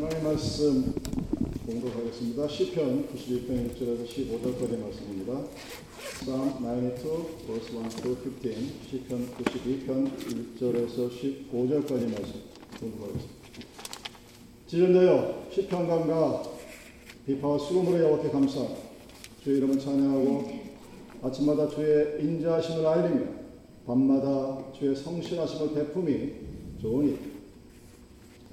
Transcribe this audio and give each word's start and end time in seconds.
하나님 0.00 0.24
말씀 0.24 0.94
공독하겠습니다. 1.66 2.48
시편 2.48 3.06
91편 3.08 3.68
1절에서 3.68 4.06
15절까지 4.06 4.78
말씀입니다. 4.80 5.44
Psalm 6.20 6.52
92, 6.56 7.44
verse 7.46 7.68
1 7.76 7.88
to 8.00 8.16
15, 8.16 8.50
시편 8.88 9.28
92편 9.36 10.10
1절에서 10.56 11.10
15절까지 11.10 12.12
말씀 12.14 12.40
공독하겠습니다. 12.80 13.34
지존자여 14.68 15.48
시편강가 15.52 16.44
비파와 17.26 17.58
수금으로 17.58 18.00
여호와께 18.00 18.30
감사 18.30 18.66
주의 19.44 19.58
이름을 19.58 19.78
찬양하고 19.78 20.50
아침마다 21.24 21.68
주의 21.68 22.24
인자하심을 22.24 22.86
알리며 22.86 23.26
밤마다 23.86 24.72
주의 24.72 24.96
성실하심을 24.96 25.74
베품이 25.74 26.32
좋으니 26.80 27.29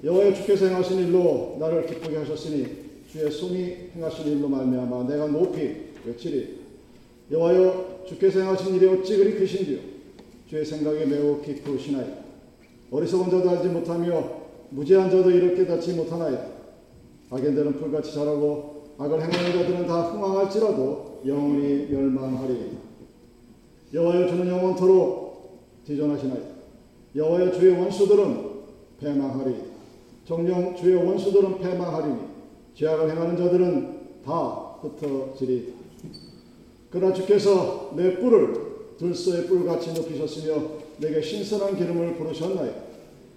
여호와여 0.04 0.32
주께서 0.32 0.66
행하신 0.66 1.08
일로 1.08 1.56
나를 1.58 1.86
기쁘게 1.86 2.18
하셨으니 2.18 2.66
주의 3.10 3.30
손이 3.30 3.90
행하신 3.96 4.26
일로 4.28 4.48
말미암아 4.48 5.08
내가 5.08 5.26
높이 5.26 5.88
외치리. 6.04 6.58
여호와여 7.32 8.04
주께서 8.06 8.40
행하신 8.40 8.76
일이 8.76 8.86
어찌 8.86 9.16
그리 9.16 9.34
크신지요? 9.34 9.78
주의 10.48 10.64
생각이 10.64 11.04
매우 11.06 11.42
깊으시나이다. 11.42 12.16
어리석은 12.92 13.30
자도 13.30 13.50
알지 13.50 13.68
못하며 13.68 14.38
무지한 14.70 15.10
자도 15.10 15.30
이를 15.30 15.56
깨닫지 15.56 15.94
못하나이다. 15.94 16.46
악인들은 17.30 17.78
풀같이 17.78 18.14
자라고 18.14 18.84
악을 18.98 19.20
행하는 19.20 19.52
자들은 19.52 19.86
다 19.86 20.02
흥황할지라도 20.02 21.22
영원히 21.26 21.88
멸망하리. 21.90 22.78
여호와여 23.92 24.28
주는 24.28 24.46
영원토록 24.46 25.58
지존하시나이다. 25.84 26.46
여호와여 27.16 27.50
주의 27.52 27.72
원수들은 27.72 28.48
패망하리 29.00 29.67
정령 30.28 30.76
주의 30.76 30.94
원수들은 30.94 31.58
패망하리니 31.58 32.18
죄악을 32.74 33.10
행하는 33.10 33.34
자들은 33.34 33.98
다 34.22 34.76
흩어지리. 34.82 35.72
그러나 36.90 37.14
주께서 37.14 37.94
내 37.96 38.18
뿔을 38.18 38.68
들소의 38.98 39.46
뿔같이 39.46 39.94
높이셨으며 39.94 40.62
내게 40.98 41.22
신선한 41.22 41.76
기름을 41.76 42.16
부르셨나요. 42.16 42.74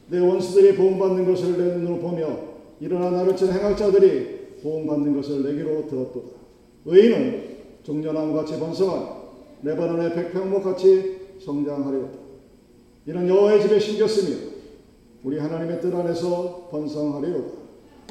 내 0.09 0.19
원수들이 0.19 0.75
보응받는 0.75 1.25
것을 1.25 1.57
내 1.57 1.75
눈으로 1.77 1.99
보며 1.99 2.37
일어나 2.81 3.09
나를 3.09 3.37
친 3.37 3.53
행악자들이 3.53 4.59
보응받는 4.61 5.15
것을 5.15 5.43
내기로 5.43 5.87
들었도다. 5.87 6.27
의인은 6.87 7.55
종려나무같이 7.83 8.59
번성한 8.59 9.21
레바논의 9.63 10.13
백평목같이 10.13 11.39
성장하리로다. 11.39 12.19
이는 13.07 13.29
여호와의 13.29 13.61
집에 13.61 13.79
심겼으며 13.79 14.50
우리 15.23 15.37
하나님의 15.37 15.81
뜻 15.81 15.93
안에서 15.93 16.67
번성하리로다. 16.71 17.53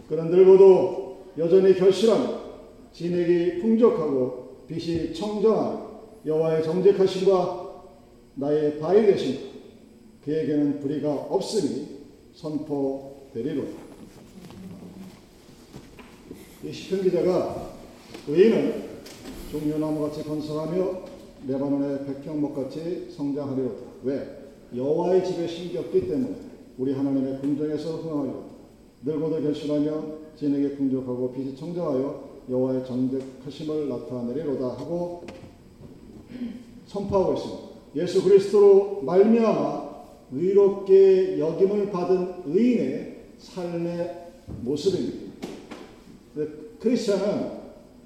그는 0.09 0.31
늙어도 0.31 1.25
여전히 1.39 1.75
결실하며 1.75 2.41
진액이 2.93 3.61
풍족하고 3.61 4.65
빛이 4.69 5.13
청정한 5.15 5.89
여호와의 6.25 6.63
정직하심과 6.63 7.85
나의 8.37 8.79
바위 8.79 9.07
되신 9.07 9.51
그에게는 10.25 10.81
불의가 10.81 11.13
없으니 11.13 12.01
선포되리로다. 12.35 13.71
이 16.63 16.73
시편 16.73 17.03
기자가 17.03 17.73
의인은 18.29 18.91
종려나무같이 19.51 20.23
번성하며 20.25 21.01
레바논의 21.49 22.07
백향목같이 22.07 23.09
성장하리로다. 23.17 23.83
왜? 24.05 24.41
여호와의 24.77 25.25
집에 25.25 25.49
심겼기 25.49 26.07
때문에 26.07 26.50
우리 26.81 26.95
하나님의 26.95 27.41
궁정에서 27.41 27.97
흥하여 27.97 28.43
늙어도 29.05 29.43
결실하며 29.43 30.03
진에게 30.35 30.77
풍족하고 30.77 31.31
빛이 31.31 31.55
청정하여 31.55 32.31
여호와의 32.49 32.87
정직하심을 32.87 33.91
나타내리로다 33.91 34.65
하고 34.79 35.23
선포하고 36.87 37.35
있습니다. 37.35 37.63
예수 37.97 38.25
그리스도로 38.25 39.03
말미암아 39.03 39.91
의롭게 40.33 41.39
여김을 41.39 41.91
받은 41.91 42.45
의인의 42.47 43.25
삶의 43.37 44.33
모습입니다. 44.63 45.33
크리스천은 46.79 47.61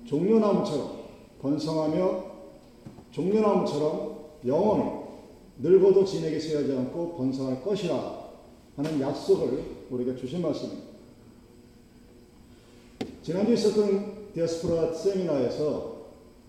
종려나무처럼 0.05 0.99
번성하며 1.41 2.25
종려나무처럼 3.13 4.17
영원히 4.45 4.91
늙어도 5.61 6.05
진에게 6.05 6.41
세하지 6.41 6.73
않고 6.73 7.15
번성할 7.15 7.63
것이라 7.63 8.24
하는 8.77 9.01
약속을 9.01 9.63
우리가 9.91 10.17
주신 10.17 10.43
말씀입니다. 10.43 10.83
지난주 13.23 13.53
있었던 13.53 14.33
디아스포라 14.35 14.93
세미나에서 14.93 15.95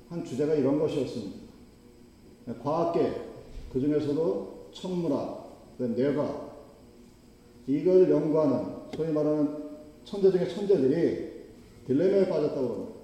한 0.09 0.25
주제가 0.25 0.55
이런 0.55 0.79
것이었습니다. 0.79 1.45
과학계, 2.63 3.13
그 3.71 3.79
중에서도 3.79 4.69
천문학, 4.73 5.75
뇌가 5.77 6.51
이걸 7.67 8.09
연구하는 8.09 8.65
소위 8.95 9.11
말하는 9.11 9.65
천재 10.03 10.31
중의 10.31 10.49
천재들이 10.49 11.35
딜레마에 11.87 12.29
빠졌다고 12.29 12.67
합니다. 12.67 12.95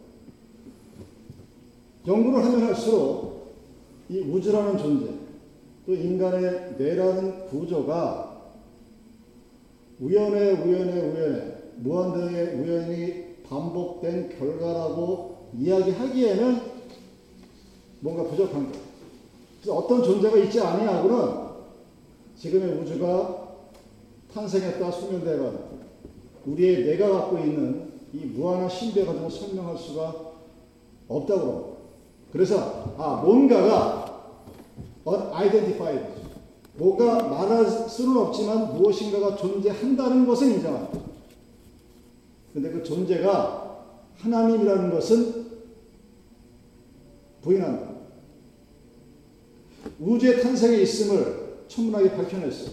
연구를 2.08 2.44
하면 2.46 2.64
할수록 2.64 3.54
이 4.10 4.20
우주라는 4.20 4.78
존재, 4.78 5.14
또 5.86 5.94
인간의 5.94 6.76
뇌라는 6.78 7.48
구조가 7.48 8.31
우연의 10.02 10.54
우연의 10.54 11.00
우연의 11.00 11.56
무한대의 11.78 12.56
우연이 12.56 13.36
반복된 13.48 14.38
결과라고 14.38 15.50
이야기하기에는 15.58 16.62
뭔가 18.00 18.24
부족한 18.24 18.72
거예요. 18.72 18.86
그래서 19.62 19.78
어떤 19.78 20.04
존재가 20.04 20.38
있지 20.38 20.60
아니하고는 20.60 21.52
지금의 22.36 22.80
우주가 22.80 23.58
탄생했다 24.34 24.90
소멸되가 24.90 25.54
우리의 26.48 26.86
내가 26.86 27.10
갖고 27.10 27.38
있는 27.38 27.92
이 28.14 28.26
무한한 28.26 28.68
신비에 28.68 29.06
가지고 29.06 29.30
설명할 29.30 29.78
수가 29.78 30.16
없다고. 31.08 31.78
그래서 32.32 32.96
아 32.98 33.22
뭔가가 33.24 34.24
unidentified 35.06 36.11
뭐가 36.82 37.28
말할 37.28 37.70
수는 37.88 38.18
없지만 38.18 38.74
무엇인가가 38.74 39.36
존재한다는 39.36 40.26
것은 40.26 40.56
인정합니다. 40.56 41.00
근데 42.54 42.72
그 42.72 42.84
존재가 42.84 43.86
하나님이라는 44.18 44.90
것은 44.90 45.46
부인한다. 47.44 47.92
우주의 50.00 50.42
탄생에 50.42 50.78
있음을 50.78 51.66
천문학이 51.68 52.10
밝혀냈어요. 52.10 52.72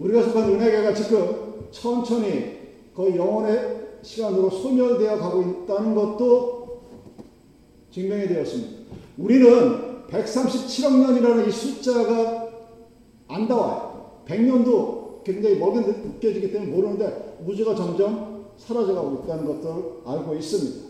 우리가 0.00 0.22
속한 0.22 0.50
은혜계가 0.50 0.94
지금 0.94 1.68
천천히 1.70 2.58
거의 2.94 3.16
영원의 3.16 3.98
시간으로 4.02 4.50
소멸되어 4.50 5.18
가고 5.18 5.42
있다는 5.42 5.94
것도 5.94 6.82
증명이 7.90 8.28
되었습니다. 8.28 8.84
우리는 9.18 10.06
137억 10.08 11.00
년이라는 11.00 11.48
이 11.48 11.50
숫자가 11.50 12.43
안 13.34 13.48
나와요. 13.48 14.22
100년도 14.26 15.24
굉장히 15.24 15.56
멀게 15.56 15.80
느껴지기 15.80 16.52
때문에 16.52 16.70
모르는데 16.70 17.38
우주가 17.44 17.74
점점 17.74 18.44
사라져가고 18.56 19.24
있다는 19.24 19.46
것을 19.46 19.82
알고 20.06 20.34
있습니다. 20.34 20.86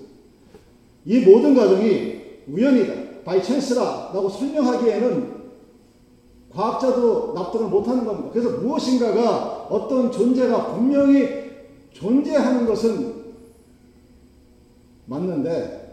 이 1.06 1.20
모든 1.20 1.54
과정이 1.54 2.22
우연이다, 2.46 3.22
by 3.24 3.42
chance라라고 3.42 4.28
설명하기에는 4.28 5.34
과학자도 6.50 7.32
납득을 7.34 7.68
못하는 7.68 8.04
겁니다. 8.04 8.30
그래서 8.32 8.58
무엇인가가 8.58 9.66
어떤 9.70 10.12
존재가 10.12 10.74
분명히 10.74 11.44
존재하는 11.92 12.66
것은 12.66 13.24
맞는데 15.06 15.84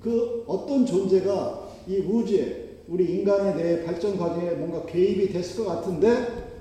그 0.00 0.44
어떤 0.46 0.86
존재가 0.86 1.68
이 1.88 1.98
우주에 1.98 2.61
우리 2.92 3.10
인간에 3.10 3.54
대해 3.54 3.84
발전 3.86 4.18
과정에 4.18 4.50
뭔가 4.50 4.84
개입이 4.84 5.32
됐을 5.32 5.64
것 5.64 5.70
같은데 5.70 6.60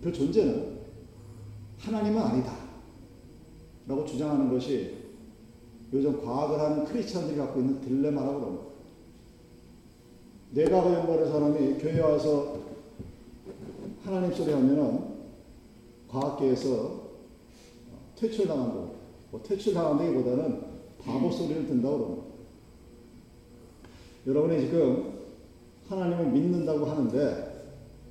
그 0.00 0.12
존재는 0.12 0.78
하나님은 1.78 2.22
아니다. 2.22 2.56
라고 3.88 4.04
주장하는 4.04 4.48
것이 4.48 4.94
요즘 5.92 6.24
과학을 6.24 6.60
하는 6.60 6.84
크리스천들이 6.84 7.36
갖고 7.36 7.58
있는 7.58 7.80
딜레마라고 7.80 8.38
그럽니다. 8.38 8.66
뇌과학 10.52 10.94
연구하는 10.94 11.32
사람이 11.32 11.78
교회 11.78 12.00
와서 12.00 12.60
하나님 14.04 14.32
소리 14.32 14.52
하면은 14.52 15.16
과학계에서 16.08 17.06
퇴출당한 18.14 18.72
거, 18.72 18.94
뭐 19.32 19.42
퇴출당한다기보다는 19.42 20.60
바보 21.04 21.28
소리를 21.28 21.66
듣는다고 21.66 21.98
그럽니다. 21.98 22.25
여러분이 24.26 24.60
지금 24.62 25.12
하나님을 25.88 26.26
믿는다고 26.26 26.86
하는데 26.86 27.64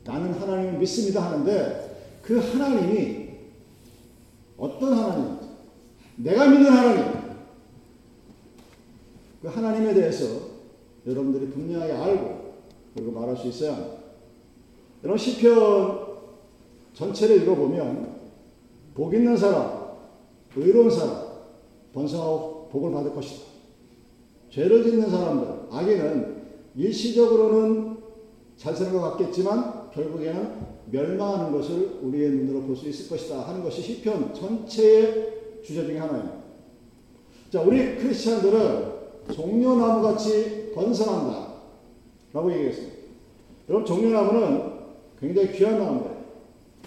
나는 0.05 0.33
하나님을 0.33 0.79
믿습니다 0.79 1.25
하는데 1.25 2.19
그 2.21 2.39
하나님이 2.39 3.25
어떤 4.57 4.93
하나님인지, 4.93 5.45
내가 6.17 6.47
믿는 6.47 6.71
하나님, 6.71 7.25
그 9.41 9.47
하나님에 9.49 9.93
대해서 9.93 10.25
여러분들이 11.05 11.49
분명하게 11.49 11.91
알고 11.91 12.55
그리고 12.93 13.11
말할 13.11 13.35
수 13.35 13.47
있어야 13.47 13.73
합니다. 13.73 13.95
여러분 15.03 15.17
시편 15.17 16.05
전체를 16.93 17.43
읽어보면 17.43 18.15
복 18.95 19.13
있는 19.13 19.35
사람, 19.35 19.97
의로운 20.55 20.89
사람, 20.89 21.25
번성하고 21.93 22.69
복을 22.71 22.91
받을 22.91 23.13
것이다. 23.13 23.54
죄를 24.55 24.83
짓는 24.83 25.09
사람들, 25.09 25.67
악인은 25.69 26.43
일시적으로는 26.75 27.97
잘 28.55 28.73
사는 28.73 28.93
것 28.93 29.01
같겠지만 29.01 29.91
결국에는 29.91 30.75
멸망하는 30.91 31.51
것을 31.51 31.99
우리의 32.01 32.29
눈으로 32.29 32.61
볼 32.61 32.77
수 32.77 32.87
있을 32.87 33.09
것이다 33.09 33.49
하는 33.49 33.61
것이 33.61 33.81
시편 33.81 34.33
전체의 34.33 35.61
주제 35.61 35.85
중에 35.85 35.97
하나입니다. 35.97 36.37
자, 37.49 37.61
우리 37.63 37.97
크리스천들은 37.97 38.93
종려나무 39.33 40.01
같이 40.01 40.71
번성한다 40.73 41.47
라고 42.31 42.53
얘기했습니다. 42.53 42.95
여러분 43.67 43.85
종려나무는 43.85 44.71
굉장히 45.19 45.51
귀한 45.51 45.79
나무예요. 45.79 46.15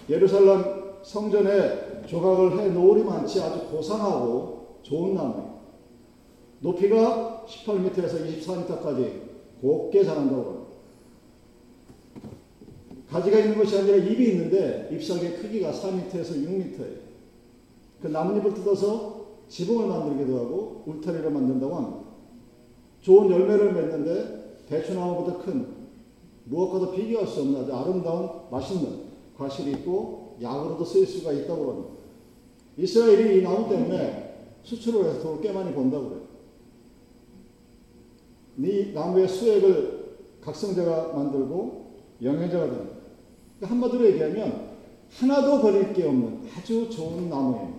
예루살렘 0.09 0.65
성전에 1.03 2.07
조각을 2.07 2.59
해 2.61 2.69
놓으리만치 2.69 3.43
아주 3.43 3.67
고상하고 3.67 4.79
좋은 4.83 5.15
나무예요. 5.15 5.59
높이가 6.61 7.38
18m에서 7.49 8.27
24m까지 8.27 9.29
곱게 9.61 10.05
자란다고 10.05 10.45
합니다. 10.45 10.69
가지가 13.11 13.39
있는 13.39 13.57
것이 13.57 13.79
아니라 13.79 13.97
잎이 13.97 14.29
있는데 14.31 14.91
잎사귀의 14.93 15.37
크기가 15.39 15.73
4m에서 15.73 16.45
6m예요. 16.47 16.99
그 18.03 18.07
나뭇잎을 18.07 18.55
뜯어서 18.55 19.27
지붕을 19.49 19.89
만들기도 19.89 20.39
하고 20.39 20.83
울타리를 20.87 21.31
만든다고 21.31 21.75
합니다. 21.75 21.99
좋은 23.01 23.31
열매를 23.31 23.73
맺는데 23.73 24.65
대추나무보다 24.69 25.39
큰 25.39 25.67
무엇과도 26.45 26.93
비교할 26.93 27.27
수 27.27 27.41
없는 27.41 27.63
아주 27.63 27.75
아름다운 27.75 28.29
맛있는 28.51 29.09
과실이 29.37 29.71
있고 29.73 30.37
약으로도 30.43 30.85
쓰일 30.85 31.07
수가 31.07 31.33
있다고 31.33 31.71
합니다. 31.71 31.91
이스라엘이 32.77 33.39
이 33.39 33.43
나무 33.43 33.69
때문에 33.69 34.53
수출을 34.63 35.05
해서 35.07 35.23
돈을 35.23 35.41
꽤 35.41 35.53
많이 35.53 35.75
번다고 35.75 36.09
그래요. 36.09 36.28
이 38.59 38.93
나무의 38.93 39.29
수액을 39.29 39.99
각성제가 40.41 41.13
만들고 41.15 41.93
영양제가 42.23 42.65
됩니다. 42.65 42.97
그러니까 43.59 43.71
한마디로 43.71 44.07
얘기하면 44.07 44.69
하나도 45.11 45.63
버릴 45.63 45.93
게 45.93 46.05
없는 46.05 46.41
아주 46.57 46.91
좋은 46.91 47.29
나무입니다. 47.29 47.79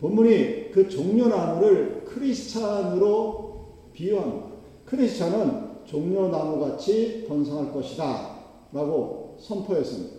본문이 0.00 0.70
그 0.72 0.88
종려나무를 0.88 2.04
크리스찬으로 2.06 3.66
비유합니다. 3.92 4.46
크리스찬은 4.86 5.70
종려나무같이 5.84 7.26
번성할 7.28 7.72
것이다 7.72 8.38
라고 8.72 9.36
선포했습니다. 9.40 10.16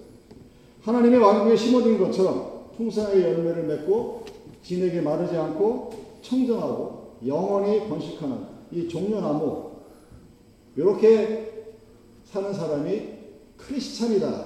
하나님의 0.82 1.20
왕국에 1.20 1.56
심어진 1.56 1.98
것처럼 1.98 2.70
풍성하게 2.78 3.24
열매를 3.24 3.64
맺고 3.64 4.26
진에게 4.64 5.02
마르지 5.02 5.36
않고 5.36 5.92
청정하고 6.22 7.16
영원히 7.26 7.88
번식하는 7.88 8.51
이 8.72 8.88
종려나무 8.88 9.72
이렇게 10.76 11.66
사는 12.26 12.54
사람이 12.54 13.10
크리스찬이다. 13.58 14.46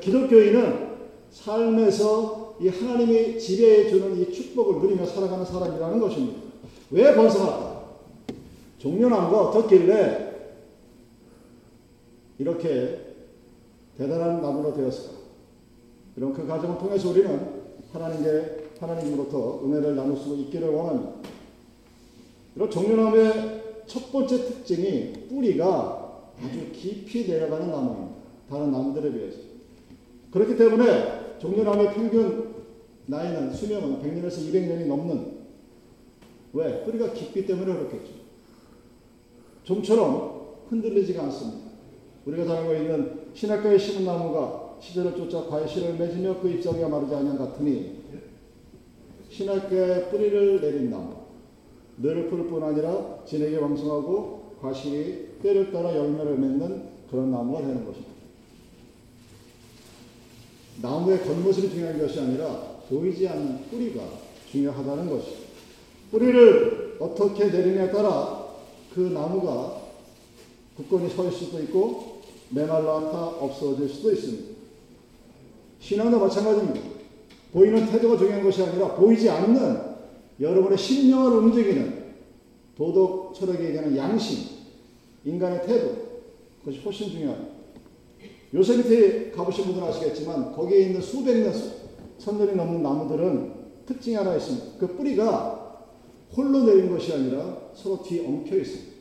기독교인은 0.00 0.88
삶에서 1.30 2.56
이 2.60 2.68
하나님이 2.68 3.38
지배해 3.38 3.88
주는 3.88 4.18
이 4.20 4.32
축복을 4.32 4.80
누리며 4.80 5.06
살아가는 5.06 5.44
사람이라는 5.44 6.00
것입니다. 6.00 6.40
왜 6.90 7.14
번성할까? 7.14 7.88
종려나무가 8.78 9.48
어떻길래 9.48 10.28
이렇게 12.38 13.14
대단한 13.96 14.40
나무로 14.40 14.74
되었을까? 14.74 15.18
이런 16.16 16.32
그 16.32 16.46
과정을 16.46 16.78
통해서 16.78 17.10
우리는 17.10 17.58
하나님께 17.92 18.68
하나님으로부터 18.80 19.64
은혜를 19.64 19.96
나눌 19.96 20.16
수 20.16 20.34
있기를 20.36 20.68
원합니다. 20.68 21.37
이런 22.58 22.68
종려나무의 22.68 23.84
첫 23.86 24.10
번째 24.10 24.36
특징이 24.36 25.12
뿌리가 25.28 26.24
아주 26.42 26.72
깊이 26.72 27.28
내려가는 27.28 27.70
나무입니다. 27.70 28.16
다른 28.50 28.72
나무들에 28.72 29.12
비해서. 29.12 29.38
그렇기 30.32 30.56
때문에 30.56 31.38
종려나무의 31.38 31.94
평균 31.94 32.56
나이는 33.06 33.52
수명은 33.52 34.02
100년에서 34.02 34.50
200년이 34.50 34.86
넘는 34.86 35.38
왜? 36.54 36.82
뿌리가 36.82 37.12
깊기 37.12 37.46
때문에 37.46 37.72
그렇겠죠. 37.74 38.12
좀처럼 39.62 40.56
흔들리지가 40.68 41.22
않습니다. 41.26 41.70
우리가 42.26 42.44
잘 42.44 42.56
알고 42.56 42.74
있는 42.74 43.20
신학가에 43.34 43.78
심은 43.78 44.04
나무가 44.04 44.74
시절을 44.80 45.14
쫓아 45.14 45.46
과실을 45.46 45.94
맺으며 45.94 46.40
그 46.40 46.50
잎사귀가 46.50 46.88
마르지 46.88 47.14
않는 47.14 47.38
같으니 47.38 47.98
신학가에 49.30 50.10
뿌리를 50.10 50.60
내린 50.60 50.90
나무 50.90 51.17
늘풀뿐 52.00 52.62
아니라 52.62 53.18
진에게 53.26 53.56
왕성하고 53.56 54.56
과실이 54.60 55.40
때를 55.42 55.72
따라 55.72 55.94
열매를 55.94 56.38
맺는 56.38 56.82
그런 57.10 57.30
나무가 57.30 57.60
되는 57.60 57.84
것입니다. 57.84 58.08
나무의 60.82 61.22
겉모습이 61.22 61.70
중요한 61.70 61.98
것이 61.98 62.20
아니라 62.20 62.78
보이지 62.88 63.26
않는 63.28 63.64
뿌리가 63.70 64.02
중요하다는 64.50 65.10
것이죠. 65.10 65.36
뿌리를 66.10 66.96
어떻게 67.00 67.46
내리냐에 67.46 67.90
따라 67.90 68.46
그 68.94 69.00
나무가 69.00 69.76
굳건히 70.76 71.08
설 71.10 71.30
수도 71.30 71.60
있고 71.60 72.22
메말라 72.50 73.10
타 73.10 73.26
없어질 73.26 73.88
수도 73.88 74.12
있습니다. 74.12 74.58
신앙도 75.80 76.18
마찬가지입니다. 76.18 76.80
보이는 77.52 77.86
태도가 77.86 78.16
중요한 78.16 78.42
것이 78.42 78.62
아니라 78.62 78.94
보이지 78.94 79.28
않는 79.28 79.87
여러분의 80.40 80.78
심령을 80.78 81.38
움직이는 81.38 82.08
도덕 82.76 83.34
철학에 83.34 83.66
얘기하는 83.66 83.96
양심, 83.96 84.38
인간의 85.24 85.66
태도, 85.66 85.96
그것이 86.60 86.78
훨씬 86.80 87.10
중요합니다. 87.10 87.58
요세미트에 88.54 89.30
가보신 89.32 89.64
분들은 89.64 89.88
아시겠지만 89.88 90.52
거기에 90.52 90.80
있는 90.80 91.00
수백 91.00 91.42
년, 91.42 91.52
천 92.18 92.38
년이 92.38 92.54
넘는 92.54 92.82
나무들은 92.82 93.52
특징이 93.84 94.16
하나 94.16 94.36
있습니다. 94.36 94.78
그 94.78 94.86
뿌리가 94.96 95.86
홀로 96.36 96.64
내린 96.64 96.90
것이 96.90 97.12
아니라 97.12 97.70
서로 97.74 98.02
뒤에 98.02 98.26
엉켜 98.26 98.56
있습니다. 98.56 98.98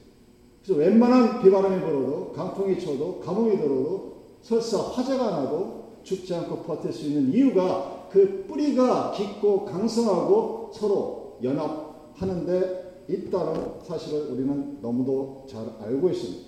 그래서 0.64 0.80
웬만한 0.80 1.42
비바람이 1.42 1.80
불어도 1.82 2.34
강풍이 2.34 2.80
쳐도 2.80 3.20
가뭄이 3.20 3.58
들어도 3.58 4.18
설사 4.42 4.80
화재가 4.80 5.30
나도 5.30 5.88
죽지 6.04 6.34
않고 6.36 6.64
버틸 6.64 6.92
수 6.92 7.08
있는 7.08 7.34
이유가 7.34 8.08
그 8.12 8.46
뿌리가 8.48 9.12
깊고 9.12 9.66
강성하고 9.66 10.72
서로 10.74 11.17
연합하는데 11.44 13.06
있다는 13.10 13.82
사실을 13.84 14.28
우리는 14.28 14.80
너무도 14.82 15.46
잘 15.50 15.66
알고 15.80 16.10
있습니다. 16.10 16.48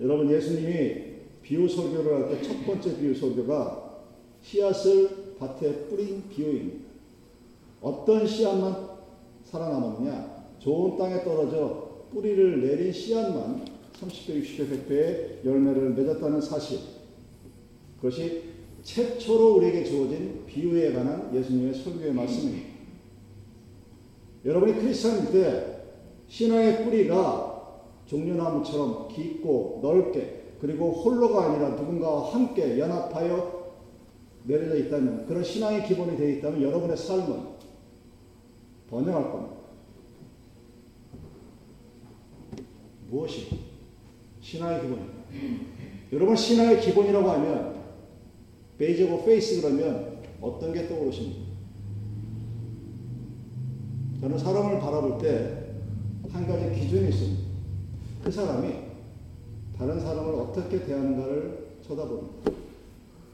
여러분 0.00 0.30
예수님이 0.30 1.12
비유 1.42 1.68
설교를 1.68 2.14
할 2.14 2.28
때 2.30 2.42
첫 2.42 2.66
번째 2.66 2.96
비유 2.98 3.14
설교가 3.14 4.00
씨앗을 4.42 5.36
밭에 5.38 5.86
뿌린 5.88 6.22
비유입니다. 6.28 6.84
어떤 7.82 8.26
씨앗만 8.26 8.88
살아남았느냐? 9.44 10.44
좋은 10.60 10.96
땅에 10.96 11.22
떨어져 11.24 11.90
뿌리를 12.12 12.62
내린 12.62 12.92
씨앗만 12.92 13.64
30배, 14.00 14.42
60배, 14.42 14.86
100배의 14.88 15.44
열매를 15.44 15.90
맺었다는 15.90 16.40
사실. 16.40 16.78
그것이 17.96 18.42
최초로 18.82 19.56
우리에게 19.56 19.84
주어진 19.84 20.44
비유에 20.46 20.92
관한 20.92 21.34
예수님의 21.34 21.74
설교의 21.74 22.12
말씀입니다. 22.12 22.68
여러분이 24.44 24.74
크리스천일 24.74 25.30
때 25.32 25.82
신앙의 26.28 26.84
뿌리가 26.84 27.80
종려나무처럼 28.06 29.08
깊고 29.08 29.80
넓게 29.82 30.42
그리고 30.60 30.90
홀로가 30.90 31.46
아니라 31.46 31.70
누군가와 31.70 32.32
함께 32.32 32.78
연합하여 32.78 33.62
내려져 34.44 34.76
있다면 34.76 35.26
그런 35.26 35.44
신앙의 35.44 35.86
기본이 35.86 36.16
되어 36.16 36.28
있다면 36.28 36.62
여러분의 36.62 36.96
삶은 36.96 37.52
번영할 38.90 39.30
겁니다. 39.30 39.56
무엇이 43.08 43.48
신앙의 44.40 44.80
기본입니다. 44.82 45.14
여러분 46.12 46.36
신앙의 46.36 46.80
기본이라고 46.80 47.30
하면 47.30 47.71
of 49.04 49.24
faith 49.24 49.60
그러면 49.60 50.18
어떤 50.40 50.72
게 50.72 50.88
떠오르십니까? 50.88 51.52
저는 54.20 54.38
사람을 54.38 54.80
바라볼 54.80 55.18
때 55.20 55.62
한 56.32 56.46
가지 56.46 56.80
기준이 56.80 57.10
있습니다. 57.10 57.42
그 58.24 58.30
사람이 58.30 58.72
다른 59.76 60.00
사람을 60.00 60.34
어떻게 60.34 60.82
대하는가를 60.84 61.72
쳐다봅니다. 61.86 62.52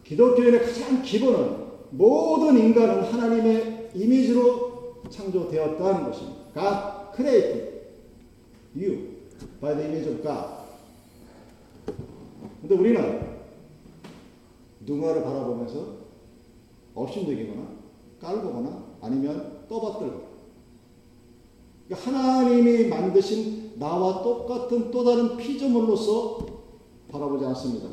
기독교인의 0.04 0.60
가장 0.60 1.02
기본은 1.02 1.68
모든 1.90 2.58
인간은 2.58 3.04
하나님의 3.04 3.90
이미지로 3.94 5.02
창조되었다는 5.10 6.04
것입니다. 6.04 6.38
God 6.54 7.16
created 7.16 7.70
you 8.74 8.98
by 9.60 9.74
the 9.76 9.86
image 9.86 10.10
of 10.10 10.22
God. 10.22 10.48
근데 12.60 12.74
우리는 12.74 13.37
누군가를 14.88 15.22
바라보면서 15.22 15.98
업신여기거나 16.94 17.68
깔보거나 18.20 18.84
아니면 19.02 19.66
떠받들고 19.68 20.28
그러니까 21.86 22.10
하나님이 22.10 22.88
만드신 22.88 23.78
나와 23.78 24.22
똑같은 24.22 24.90
또 24.90 25.04
다른 25.04 25.36
피조물로서 25.36 26.46
바라보지 27.10 27.44
않습니다. 27.46 27.88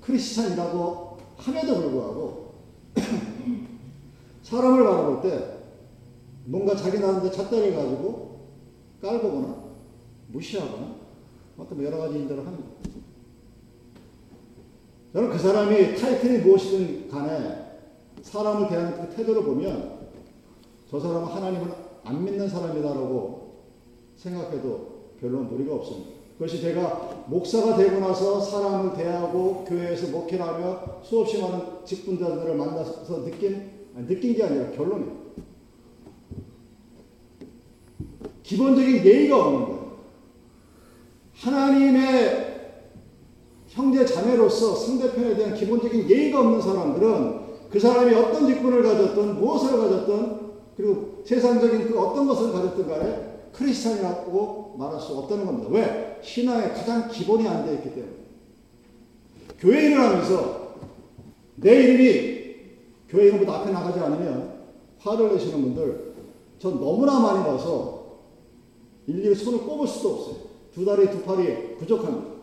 크리스찬이라고 0.00 1.18
함에도 1.36 1.74
불구하고 1.74 2.54
사람을 4.42 4.84
바라볼 4.84 5.22
때 5.22 5.58
뭔가 6.46 6.74
자기 6.74 6.98
나름대로 6.98 7.30
잣대를 7.30 7.74
가지고 7.74 8.40
깔보거나 9.02 9.64
무시하거나 10.28 10.94
어떤 11.58 11.82
여러 11.84 11.98
가지 11.98 12.18
일들을 12.18 12.46
합니다. 12.46 12.68
저는 15.14 15.30
그 15.30 15.38
사람이 15.38 15.94
타이틀이 15.94 16.38
무엇이든 16.38 17.08
간에 17.08 17.78
사람을 18.20 18.68
대하는 18.68 19.00
그 19.00 19.14
태도를 19.14 19.44
보면 19.44 20.08
저 20.90 20.98
사람은 20.98 21.28
하나님을 21.28 21.72
안 22.02 22.24
믿는 22.24 22.48
사람이다라고 22.48 23.62
생각해도 24.16 25.12
별로 25.20 25.38
무리가 25.38 25.76
없습니다. 25.76 26.10
그것이 26.36 26.60
제가 26.60 27.26
목사가 27.28 27.76
되고 27.76 28.00
나서 28.00 28.40
사람을 28.40 28.96
대하고 28.96 29.64
교회에서 29.64 30.08
목회를 30.08 30.44
하며 30.44 31.00
수없이 31.04 31.40
많은 31.40 31.84
직분자들을 31.84 32.56
만나서 32.56 33.24
느낀, 33.24 33.70
아니, 33.96 34.08
느낀 34.08 34.34
게 34.34 34.42
아니라 34.42 34.72
결론이에요. 34.72 35.24
기본적인 38.42 39.04
예의가 39.04 39.46
없는 39.46 39.64
거예요. 39.64 39.98
하나님의 41.34 42.53
형제 43.74 44.06
자매로서 44.06 44.76
상대편에 44.76 45.34
대한 45.34 45.54
기본적인 45.54 46.08
예의가 46.08 46.40
없는 46.40 46.60
사람들은 46.60 47.40
그 47.70 47.80
사람이 47.80 48.14
어떤 48.14 48.46
직분을 48.46 48.84
가졌든 48.84 49.34
무엇을 49.40 49.76
가졌든 49.76 50.44
그리고 50.76 51.22
세상적인 51.24 51.88
그 51.88 51.98
어떤 51.98 52.26
것을 52.26 52.52
가졌든 52.52 52.86
간에 52.86 53.48
크리스찬이라고 53.52 54.76
말할 54.78 55.00
수 55.00 55.16
없다는 55.18 55.46
겁니다. 55.46 55.68
왜? 55.72 56.20
신앙의 56.22 56.68
가장 56.72 57.08
기본이 57.08 57.48
안 57.48 57.64
되어 57.64 57.74
있기 57.74 57.94
때문에. 57.94 58.12
교회 59.58 59.86
일을 59.86 60.00
하면서 60.00 60.74
내 61.56 61.82
이름이 61.82 62.54
교회 63.08 63.26
이름보다 63.26 63.60
앞에 63.60 63.72
나가지 63.72 63.98
않으면 63.98 64.54
화를 64.98 65.32
내시는 65.32 65.62
분들 65.62 66.14
전 66.60 66.80
너무나 66.80 67.18
많이 67.18 67.44
봐서 67.44 68.20
일일이 69.06 69.34
손을 69.34 69.60
꼽을 69.60 69.86
수도 69.86 70.10
없어요. 70.10 70.36
두 70.72 70.84
다리 70.84 71.10
두 71.10 71.22
팔이 71.22 71.76
부족합니다. 71.78 72.33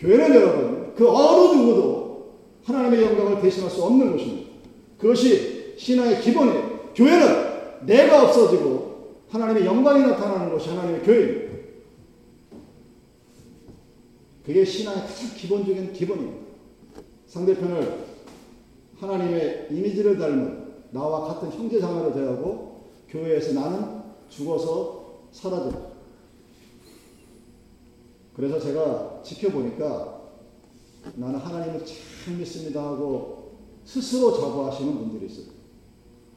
교회는 0.00 0.34
여러분 0.34 0.94
그 0.94 1.08
어느 1.08 1.56
누구도 1.56 2.34
하나님의 2.64 3.02
영광을 3.04 3.40
대신할 3.40 3.70
수 3.70 3.82
없는 3.84 4.12
것입니다. 4.12 4.50
그것이 4.98 5.74
신앙의 5.78 6.20
기본이에요. 6.20 6.90
교회는 6.94 7.86
내가 7.86 8.24
없어지고 8.24 9.20
하나님의 9.28 9.64
영광이 9.64 10.02
나타나는 10.02 10.52
것이 10.52 10.70
하나님의 10.70 11.02
교회입니다. 11.02 11.50
그게 14.44 14.64
신앙의 14.64 15.02
가장 15.02 15.36
기본적인 15.36 15.92
기본입니다. 15.92 16.38
상대편을 17.26 18.10
하나님의 18.98 19.68
이미지를 19.70 20.18
닮은 20.18 20.70
나와 20.90 21.28
같은 21.28 21.50
형제 21.52 21.78
자매로 21.78 22.12
대하고 22.12 22.80
교회에서 23.08 23.52
나는 23.52 24.02
죽어서 24.28 25.28
사라진다. 25.30 25.89
그래서 28.34 28.58
제가 28.60 29.20
지켜보니까 29.22 30.20
나는 31.16 31.38
하나님을 31.38 31.84
참 31.84 32.38
믿습니다 32.38 32.82
하고 32.84 33.58
스스로 33.84 34.32
자부하시는 34.38 34.94
분들이 34.98 35.26
있어요. 35.26 35.46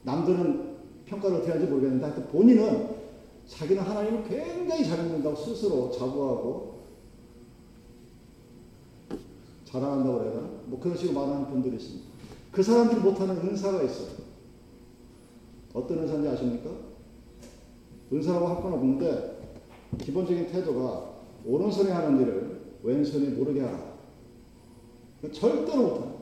남들은 0.03 0.73
평가를 1.05 1.37
어떻게 1.37 1.51
하는지 1.51 1.69
모르겠는데 1.71 2.03
하여튼 2.05 2.27
본인은 2.27 3.03
자기는 3.47 3.83
하나님을 3.83 4.23
굉장히 4.23 4.85
잘 4.85 5.03
믿는다고 5.03 5.35
스스로 5.35 5.91
자부하고 5.91 6.83
자랑한다고 9.65 10.23
해야 10.23 10.31
되나? 10.31 10.47
뭐 10.65 10.79
그런 10.79 10.95
식으로 10.95 11.19
말하는 11.19 11.47
분들이 11.49 11.75
있습니다. 11.75 12.05
그 12.51 12.63
사람들이 12.63 13.01
못하는 13.01 13.35
은사가 13.37 13.81
있어요. 13.83 14.23
어떤 15.73 15.99
은사인지 15.99 16.27
아십니까? 16.29 16.69
은사라고 18.11 18.47
할 18.47 18.61
건 18.61 18.73
없는데 18.73 19.57
기본적인 19.99 20.47
태도가 20.47 21.12
오른손에 21.45 21.91
하는 21.91 22.21
일을 22.21 22.61
왼손이 22.83 23.27
모르게 23.29 23.61
하라. 23.61 23.93
절대로 25.31 25.81
못한다. 25.81 26.13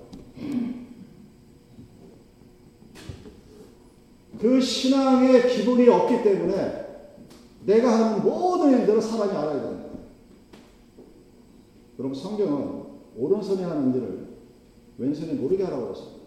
그 4.40 4.60
신앙의 4.60 5.50
기본이 5.50 5.88
없기 5.88 6.24
때문에 6.24 6.82
내가 7.66 7.92
하는 7.92 8.24
모든 8.24 8.80
일들을 8.80 9.02
사람이 9.02 9.32
알아야 9.32 9.62
된다. 9.62 9.86
그럼 11.98 12.14
성경은 12.14 12.84
오른손에 13.16 13.64
하는 13.64 13.94
일을 13.94 14.28
왼손이 14.98 15.34
모르게 15.34 15.64
하라고 15.64 15.92
했습니다. 15.92 16.22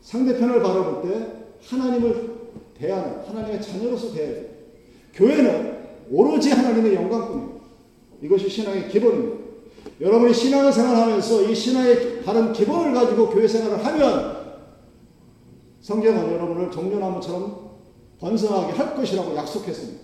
상대편을 0.00 0.62
바라볼 0.62 1.02
때 1.02 1.44
하나님을 1.62 2.32
대하는 2.74 3.20
하나님의 3.26 3.62
자녀로서 3.62 4.12
돼요. 4.12 4.46
교회는 5.14 5.81
오로지 6.10 6.50
하나님의 6.50 6.94
영광뿐입니다. 6.94 7.62
이것이 8.22 8.48
신앙의 8.48 8.88
기본입니다. 8.88 9.42
여러분이 10.00 10.32
신앙을 10.32 10.72
생활하면서 10.72 11.42
이 11.42 11.54
신앙의 11.54 12.22
바른 12.22 12.52
기본을 12.52 12.92
가지고 12.92 13.30
교회 13.30 13.46
생활을 13.46 13.84
하면 13.84 14.42
성경은 15.80 16.32
여러분을 16.32 16.70
종려나무처럼 16.70 17.72
번성하게 18.20 18.72
할 18.72 18.94
것이라고 18.94 19.36
약속했습니다. 19.36 20.00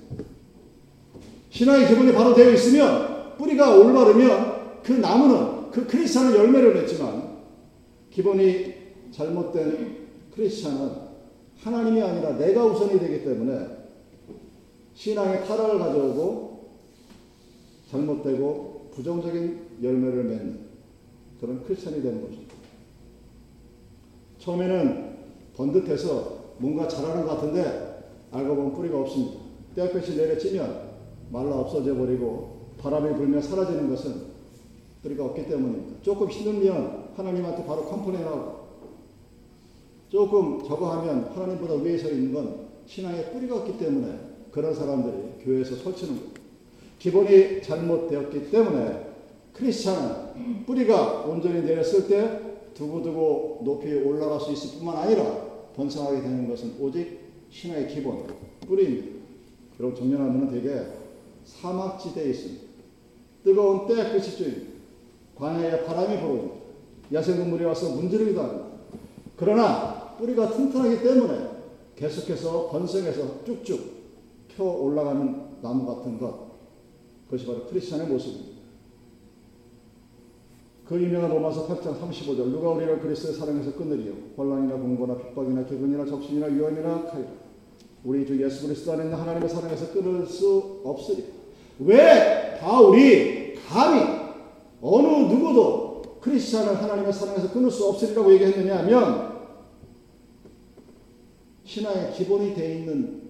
신앙의 1.50 1.88
기본이 1.88 2.12
바로 2.12 2.34
되어 2.34 2.50
있으면 2.50 3.36
뿌리가 3.38 3.76
올바르면 3.76 4.82
그 4.82 4.92
나무는 4.92 5.70
그 5.70 5.86
크리스찬은 5.86 6.36
열매를 6.36 6.74
맺지만 6.74 7.38
기본이 8.10 8.74
잘못된 9.12 10.08
크리스찬은 10.34 11.08
하나님이 11.62 12.02
아니라 12.02 12.32
내가 12.32 12.64
우선이 12.64 12.98
되기 12.98 13.24
때문에 13.24 13.77
신앙의 14.98 15.46
타락을 15.46 15.78
가져오고 15.78 16.70
잘못되고 17.88 18.90
부정적인 18.92 19.78
열매를 19.80 20.24
맺는 20.24 20.60
그런 21.40 21.62
크리스찬이 21.62 22.02
되는 22.02 22.20
것입니다. 22.20 22.52
처음에는 24.40 25.18
번듯해서 25.54 26.38
뭔가 26.58 26.88
잘하는 26.88 27.24
것 27.24 27.36
같은데 27.36 28.10
알고 28.32 28.56
보면 28.56 28.74
뿌리가 28.74 28.98
없습니다. 29.02 29.38
뙤약볕이 29.76 30.16
내려지면 30.16 30.88
말라 31.30 31.60
없어져 31.60 31.94
버리고 31.94 32.72
바람이 32.78 33.14
불면 33.14 33.40
사라지는 33.40 33.88
것은 33.88 34.26
뿌리가 35.04 35.26
없기 35.26 35.46
때문입니다. 35.46 36.02
조금 36.02 36.28
힘들면 36.28 37.10
하나님한테 37.14 37.64
바로 37.64 37.84
complain하고 37.84 38.66
조금 40.08 40.64
저거 40.66 40.90
하면 40.90 41.26
하나님보다 41.26 41.74
위에 41.74 41.96
서 41.96 42.10
있는 42.10 42.34
건 42.34 42.66
신앙에 42.86 43.30
뿌리가 43.30 43.58
없기 43.58 43.78
때문에 43.78 44.37
그런 44.50 44.74
사람들이 44.74 45.44
교회에서 45.44 45.76
설치는 45.76 46.16
거예요. 46.16 46.32
기본이 46.98 47.62
잘못되었기 47.62 48.50
때문에 48.50 49.08
크리스찬은 49.52 50.64
뿌리가 50.66 51.22
온전히 51.22 51.62
내렸을 51.62 52.06
때 52.08 52.40
두고두고 52.74 53.62
높이 53.64 53.92
올라갈 53.94 54.40
수 54.40 54.52
있을 54.52 54.78
뿐만 54.78 54.96
아니라 54.96 55.24
번성하게 55.74 56.22
되는 56.22 56.48
것은 56.48 56.74
오직 56.80 57.18
신화의 57.50 57.88
기본, 57.88 58.24
뿌리입니다. 58.66 59.18
그리고 59.76 59.94
정년하면 59.94 60.50
되게 60.50 60.86
사막지대에 61.44 62.30
있습니다. 62.30 62.64
뜨거운 63.44 63.86
때 63.86 63.94
끝이 64.10 64.22
줍니다. 64.22 64.72
광야에 65.36 65.84
바람이 65.84 66.20
불어옵니다. 66.20 66.54
야생동물이 67.12 67.64
와서 67.64 67.94
문지르기도 67.94 68.42
합니다. 68.42 68.66
그러나 69.36 70.16
뿌리가 70.18 70.50
튼튼하기 70.50 71.02
때문에 71.02 71.48
계속해서 71.96 72.68
번성해서 72.68 73.44
쭉쭉 73.44 73.97
펴 74.58 74.64
올라가는 74.64 75.62
나무 75.62 75.86
같은 75.86 76.18
것. 76.18 76.48
그것이 77.26 77.46
바로 77.46 77.64
크리스천의 77.66 78.08
모습입니다. 78.08 78.58
그 80.84 81.00
유명한 81.00 81.30
로마서 81.30 81.68
8장 81.68 82.00
35절 82.00 82.50
누가 82.50 82.70
우리를 82.70 82.98
그리스도의 83.00 83.34
사랑에서 83.34 83.74
끊으리요 83.74 84.14
혼란이나 84.36 84.74
공고나 84.74 85.18
핍박이나 85.18 85.64
기근이나 85.66 86.06
적신이나 86.06 86.46
위험이나 86.46 87.04
칼 87.04 87.28
우리 88.02 88.26
주 88.26 88.42
예수 88.42 88.66
그리스도 88.66 88.92
안에 88.92 89.04
있는 89.04 89.18
하나님의 89.18 89.50
사랑에서 89.50 89.92
끊을 89.92 90.24
수 90.26 90.80
없으리 90.82 91.26
왜 91.80 92.58
바울이 92.58 93.54
감히 93.68 94.00
어느 94.80 95.06
누구도 95.30 96.02
크리스찬을 96.22 96.82
하나님의 96.82 97.12
사랑에서 97.12 97.52
끊을 97.52 97.70
수 97.70 97.86
없으리라고 97.86 98.32
얘기했느냐 98.32 98.78
하면 98.78 99.38
신앙의 101.64 102.12
기본이 102.14 102.54
되어 102.54 102.78
있는 102.78 103.27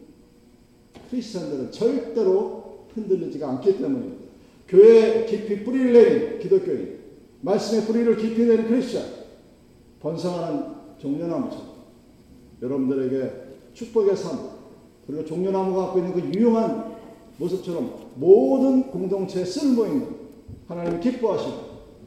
크리스찬들은 1.10 1.72
절대로 1.72 2.86
흔들리지가 2.94 3.48
않기 3.48 3.78
때문입니다. 3.78 4.28
교회에 4.68 5.24
깊이 5.26 5.64
뿌리를 5.64 5.92
내린 5.92 6.38
기독교인, 6.38 6.98
말씀의 7.40 7.86
뿌리를 7.86 8.16
깊이 8.16 8.44
내린 8.44 8.66
크리스찬, 8.66 9.04
번성하는 10.00 10.64
종려나무처럼 10.98 11.68
여러분들에게 12.60 13.32
축복의 13.72 14.16
삶, 14.16 14.38
그리고 15.06 15.24
종려나무가 15.24 15.86
갖고 15.86 15.98
있는 16.00 16.12
그 16.12 16.20
유용한 16.38 16.96
모습처럼 17.38 17.94
모든 18.16 18.90
공동체에 18.90 19.44
쓸모 19.44 19.86
있는 19.86 20.16
하나님이 20.66 21.00
기뻐하시는 21.00 21.56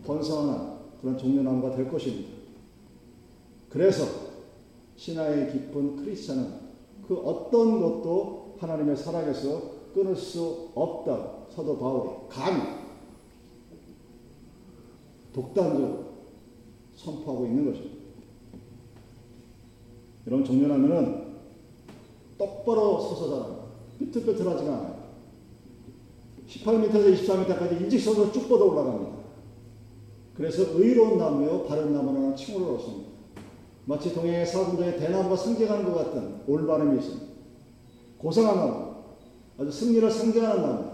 번성하는 0.06 0.72
그런 1.02 1.18
종려나무가 1.18 1.76
될 1.76 1.90
것입니다. 1.90 2.30
그래서 3.70 4.06
신화의 4.98 5.52
깊은 5.52 5.96
크리스찬은 5.98 6.48
그 7.08 7.16
어떤 7.16 7.82
것도 7.82 8.41
하나님의 8.62 8.96
사랑에서 8.96 9.72
끊을 9.94 10.16
수 10.16 10.70
없다. 10.76 11.48
사도 11.50 11.78
바울이 11.78 12.10
감히 12.30 12.62
독단적으로 15.34 16.12
선포하고 16.96 17.46
있는 17.48 17.66
것입니다. 17.66 18.02
이런 20.28 20.46
종려나무는 20.46 21.32
똑바로 22.38 23.00
서서 23.00 23.30
자랍니다. 23.30 23.64
삐뚤삐뚤하지가 24.00 24.72
않아요. 24.72 25.02
18m에서 26.48 27.16
24m까지 27.16 27.82
일직선으로 27.82 28.32
쭉 28.32 28.48
뻗어 28.48 28.66
올라갑니다. 28.66 29.22
그래서 30.36 30.64
의로운 30.80 31.18
나무요 31.18 31.66
바른 31.66 31.94
나무라는 31.94 32.36
칭호를 32.36 32.76
얻습니다. 32.76 33.10
마치 33.86 34.14
동해의 34.14 34.46
사군도의 34.46 35.00
대나무가 35.00 35.36
상징하는 35.36 35.86
것 35.86 35.96
같은 35.96 36.42
올바름이 36.48 37.00
있습니다. 37.00 37.31
고상한 38.22 38.56
나무, 38.56 38.94
아주 39.58 39.72
승리를 39.72 40.10
상징하는 40.12 40.62
나무. 40.62 40.92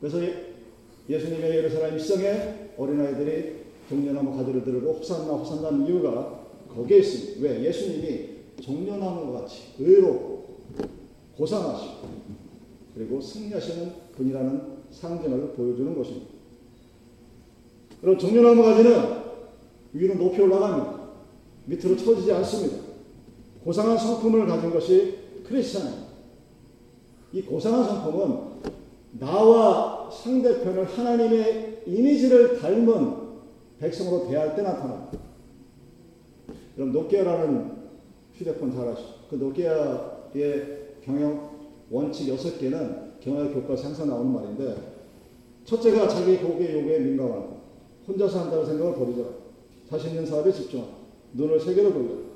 그래서 0.00 0.18
예수님의 1.08 1.56
예루살렘 1.56 1.94
입성에 1.94 2.70
어린아이들이 2.78 3.66
종려나무 3.88 4.36
가지를 4.36 4.64
들고 4.64 4.94
호산나 4.94 5.34
호산나는 5.34 5.86
이유가 5.86 6.46
거기에 6.74 6.98
있습니다. 6.98 7.42
왜? 7.42 7.64
예수님이 7.64 8.36
종려나무 8.62 9.32
같이 9.34 9.74
의롭고 9.78 10.56
고상하시고 11.36 12.08
그리고 12.94 13.20
승리하시는 13.20 13.92
분이라는 14.16 14.76
상징을 14.90 15.52
보여주는 15.52 15.96
것입니다. 15.96 16.28
그럼 18.00 18.18
종려나무 18.18 18.62
가지는 18.62 19.26
위로 19.92 20.14
높이 20.14 20.40
올라갑니다. 20.40 20.96
밑으로 21.66 21.96
처지지 21.96 22.32
않습니다. 22.32 22.78
고상한 23.62 23.98
성품을 23.98 24.46
가진 24.46 24.70
것이 24.70 25.18
크리스찬입니다. 25.46 26.05
이 27.32 27.42
고상한 27.42 27.84
성품은 27.84 28.72
나와 29.18 30.10
상대편을 30.10 30.84
하나님의 30.84 31.82
이미지를 31.86 32.58
닮은 32.58 33.26
백성으로 33.78 34.28
대할 34.28 34.54
때 34.54 34.62
나타납니다. 34.62 35.18
그럼 36.74 36.92
노키아라는 36.92 37.76
휴대폰 38.34 38.72
잘 38.72 38.88
아시죠? 38.88 39.14
그 39.30 39.36
노키아의 39.36 40.96
경영 41.02 41.50
원칙 41.90 42.28
6개는 42.34 43.20
경영 43.20 43.52
교과서 43.52 43.88
항상 43.88 44.08
나오는 44.08 44.32
말인데 44.32 44.76
첫째가 45.64 46.08
자기 46.08 46.36
고객 46.38 46.78
요구에 46.78 46.98
민감하고 47.00 47.56
혼자서 48.06 48.40
한다는 48.40 48.64
생각을 48.64 48.94
버리자. 48.94 49.22
자신 49.88 50.10
있는 50.10 50.26
사업에 50.26 50.52
집중하고 50.52 50.92
눈을 51.32 51.60
세계로 51.60 51.92
돌려. 51.92 52.26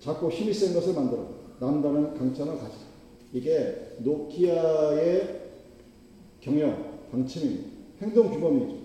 작고 0.00 0.30
힘이 0.30 0.52
센 0.52 0.72
것을 0.74 0.94
만들어. 0.94 1.26
남다른 1.58 2.14
강점을 2.14 2.58
가지자. 2.58 2.95
이게 3.36 3.92
노키아의 3.98 5.40
경영 6.40 7.02
방침입니다. 7.12 7.64
행동 8.00 8.30
규범이죠. 8.30 8.76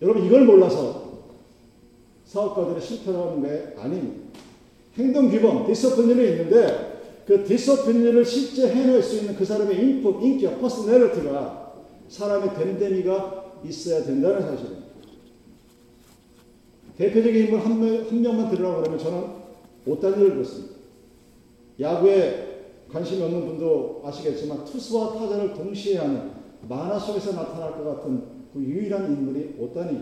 여러분 0.00 0.24
이걸 0.24 0.46
몰라서 0.46 1.24
사업가들이 2.24 2.80
실패하는 2.80 3.42
게 3.42 3.78
아닙니다. 3.78 4.24
행동 4.96 5.28
규범, 5.28 5.66
discipline이 5.66 6.30
있는데 6.30 7.02
그 7.26 7.44
discipline을 7.44 8.24
실제 8.24 8.66
해낼 8.66 9.02
수 9.02 9.16
있는 9.16 9.36
그 9.36 9.44
사람의 9.44 9.78
인품, 9.78 10.22
인격, 10.22 10.62
personality가 10.62 11.74
사람의 12.08 12.54
됨됨이가 12.54 13.60
있어야 13.66 14.02
된다는 14.04 14.40
사실입니다. 14.40 14.84
대표적인 16.96 17.44
인물 17.44 17.60
한, 17.60 17.78
명, 17.78 18.06
한 18.08 18.22
명만 18.22 18.50
들으라고 18.50 18.80
그러면 18.80 18.98
저는 18.98 19.24
오단니를 19.84 20.34
들었습니다. 20.34 20.83
야구에 21.80 22.54
관심이 22.90 23.22
없는 23.22 23.46
분도 23.46 24.02
아시겠지만 24.04 24.64
투수와 24.64 25.14
타자를 25.14 25.52
동시에 25.54 25.98
하는 25.98 26.30
만화 26.68 26.98
속에서 26.98 27.32
나타날 27.32 27.72
것 27.72 27.84
같은 27.84 28.22
그 28.52 28.60
유일한 28.60 29.12
인물이 29.12 29.56
오단니. 29.58 30.00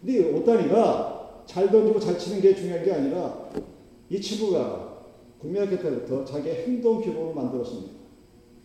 근데 0.00 0.32
오단니가 0.32 1.44
잘 1.46 1.70
던지고 1.70 2.00
잘 2.00 2.18
치는 2.18 2.40
게 2.40 2.54
중요한 2.54 2.84
게 2.84 2.92
아니라 2.92 3.50
이 4.10 4.20
친구가 4.20 4.94
국민학교 5.40 5.78
때부터 5.78 6.24
자기의 6.24 6.66
행동 6.66 7.00
규범을 7.00 7.34
만들었습니다. 7.34 7.92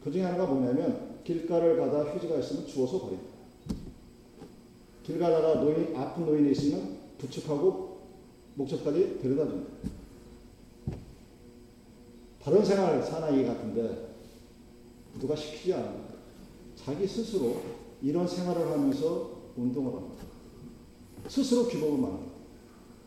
그 0.04 0.12
중에 0.12 0.24
하나가 0.24 0.46
뭐냐면 0.46 1.20
길가를 1.24 1.78
가다 1.78 2.12
휴지가 2.12 2.38
있으면 2.38 2.66
주워서 2.66 3.02
버린다. 3.02 3.24
길 5.04 5.20
가다가 5.20 5.62
노인, 5.62 5.96
아픈 5.96 6.26
노인이 6.26 6.52
있으면 6.52 6.98
부축하고 7.18 8.00
목적까지 8.56 9.20
데려다 9.22 9.46
줍니다. 9.46 9.99
다른 12.44 12.64
생활 12.64 13.04
사나이 13.04 13.46
같은데 13.46 14.16
누가 15.20 15.36
시키지 15.36 15.74
않습니다. 15.74 16.16
자기 16.76 17.06
스스로 17.06 17.62
이런 18.02 18.28
생활을 18.28 18.72
하면서 18.72 19.32
운동을 19.58 19.94
합니다. 19.94 20.24
스스로 21.28 21.68
규범을 21.68 22.00
만듭니다. 22.00 22.40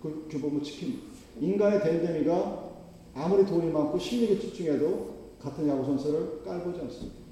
그 0.02 0.26
규범을 0.30 0.60
지킵니다. 0.60 0.98
인간의 1.40 1.82
댐댐이가 1.82 2.70
아무리 3.14 3.46
돈이 3.46 3.70
많고 3.70 3.98
실력에 3.98 4.38
집중해도 4.38 5.12
같은 5.40 5.66
야구 5.68 5.84
선수를 5.84 6.42
깔보지 6.44 6.80
않습니다. 6.80 7.22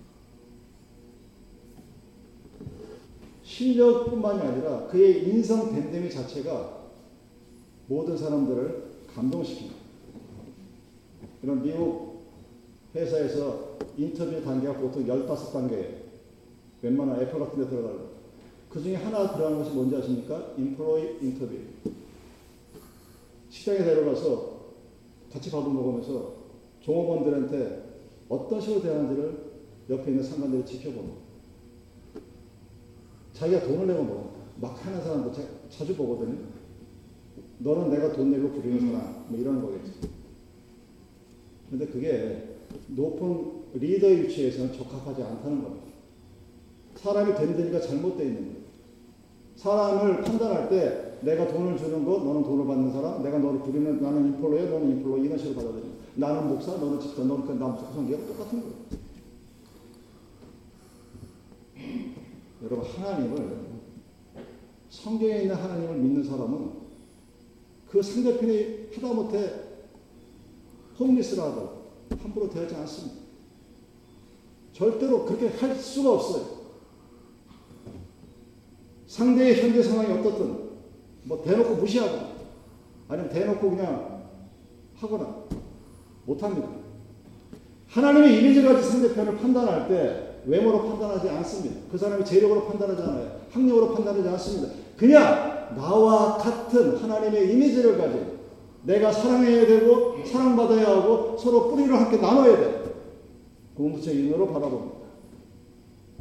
실력뿐만이 3.45 4.41
아니라 4.41 4.87
그의 4.87 5.29
인성 5.29 5.75
댐댐이 5.75 6.11
자체가 6.11 6.81
모든 7.89 8.17
사람들을 8.17 8.91
감동시킵니다. 9.15 9.80
이런 11.43 11.63
미국 11.63 12.21
회사에서 12.95 13.79
인터뷰 13.97 14.43
단계가 14.43 14.75
보통 14.75 15.05
15단계 15.07 16.01
웬만한 16.83 17.21
애플 17.21 17.39
같은 17.39 17.63
데 17.63 17.69
들어가고 17.69 18.11
그 18.69 18.83
중에 18.83 18.97
하나 18.97 19.33
들어가는 19.33 19.59
것이 19.59 19.71
뭔지 19.75 19.97
아십니까? 19.97 20.55
인플로이 20.57 21.19
인터뷰. 21.21 21.55
시장에 23.49 23.79
데려가서 23.79 24.61
같이 25.33 25.51
밥을 25.51 25.73
먹으면서 25.73 26.35
종업원들한테 26.81 27.91
어떤 28.29 28.61
식으로 28.61 28.83
대하는지를 28.83 29.51
옆에 29.91 30.11
있는 30.13 30.23
상관들이 30.23 30.65
지켜봅니다. 30.65 31.17
자기가 33.33 33.63
돈을 33.63 33.87
내고 33.89 34.05
먹어. 34.05 34.31
막 34.61 34.87
하는 34.87 35.03
사람도 35.03 35.33
자, 35.33 35.43
자주 35.69 35.97
보거든요. 35.97 36.39
너는 37.59 37.91
내가 37.91 38.13
돈 38.13 38.31
내고 38.31 38.51
부리는 38.51 38.93
사람. 38.93 39.27
뭐 39.29 39.39
이런 39.39 39.61
거겠지. 39.61 40.20
근데 41.71 41.87
그게 41.87 42.57
높은 42.89 43.61
리더 43.75 44.09
위치에서는 44.09 44.73
적합하지 44.73 45.23
않다는 45.23 45.63
겁니다. 45.63 45.87
사람이 46.97 47.35
됨되니까 47.35 47.81
잘못되어 47.81 48.27
있는 48.27 48.43
거예요. 48.43 48.61
사람을 49.57 50.23
판단할 50.23 50.69
때 50.69 51.19
내가 51.23 51.47
돈을 51.47 51.77
주는 51.79 52.05
것, 52.05 52.25
너는 52.25 52.43
돈을 52.43 52.67
받는 52.67 52.93
사람, 52.93 53.23
내가 53.23 53.39
너를 53.39 53.61
부리는 53.61 54.03
나는 54.03 54.27
인플로야, 54.27 54.71
너는 54.71 54.91
인플로 54.91 55.19
이런 55.19 55.39
식으로 55.39 55.55
받아들여. 55.57 55.85
나는 56.17 56.49
목사, 56.49 56.77
너는 56.77 56.99
집사, 56.99 57.23
너는 57.23 57.47
그남 57.47 57.77
성계가 57.77 58.27
똑같은 58.27 58.61
거예요. 58.61 58.75
여러분 62.63 62.85
하나님을 62.85 63.59
성경에 64.89 65.43
있는 65.43 65.55
하나님을 65.55 65.97
믿는 65.97 66.25
사람은 66.25 66.71
그 67.91 68.03
상대편이 68.03 68.89
하다못해 68.95 69.60
홈리스라도 71.01 71.81
함부로 72.23 72.51
대하지 72.51 72.75
않습니다. 72.77 73.21
절대로 74.73 75.25
그렇게 75.25 75.49
할 75.49 75.75
수가 75.75 76.13
없어요. 76.13 76.61
상대의 79.07 79.61
현재 79.61 79.83
상황이 79.83 80.13
어떻든 80.13 80.71
뭐 81.25 81.43
대놓고 81.43 81.75
무시하고 81.77 82.31
아니면 83.09 83.31
대놓고 83.31 83.71
그냥 83.71 84.23
하거나 84.95 85.45
못합니다. 86.27 86.69
하나님의 87.89 88.39
이미지 88.39 88.63
가지 88.63 88.89
상대편을 88.89 89.39
판단할 89.39 89.89
때 89.89 90.43
외모로 90.47 90.89
판단하지 90.89 91.29
않습니다. 91.29 91.81
그 91.91 91.99
사람이 91.99 92.25
재력으로 92.25 92.67
판단하지 92.67 93.03
않아요. 93.03 93.41
학력으로 93.51 93.95
판단하지 93.95 94.29
않습니다. 94.29 94.73
그냥 94.97 95.75
나와 95.77 96.37
같은 96.37 96.97
하나님의 96.97 97.53
이미지를 97.53 97.99
가진 97.99 98.40
내가 98.83 99.13
사랑해야 99.13 99.67
되고 99.67 100.17
사랑받아야 100.25 100.87
하고 100.87 101.37
서로 101.37 101.71
뿌리를 101.71 101.95
함께 101.95 102.17
나눠야 102.17 102.57
돼. 102.57 102.95
궁극적인 103.77 104.27
눈으로 104.27 104.47
바라봅니다. 104.49 105.01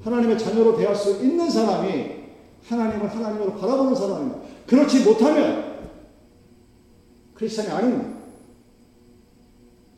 하나님의 0.03 0.37
자녀로 0.37 0.77
대할 0.77 0.95
수 0.95 1.23
있는 1.23 1.49
사람이 1.49 2.19
하나님을 2.65 3.09
하나님으로 3.09 3.55
바라보는 3.55 3.95
사람입니다. 3.95 4.39
그렇지 4.67 5.03
못하면 5.03 5.79
크리스천이 7.33 7.69
아닙니다. 7.69 8.19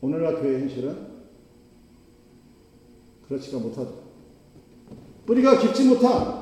오늘날 0.02 0.42
교회 0.42 0.60
현실은 0.60 1.12
그렇지가 3.28 3.60
못하죠. 3.60 4.02
뿌리가 5.26 5.60
깊지 5.60 5.86
못한 5.86 6.42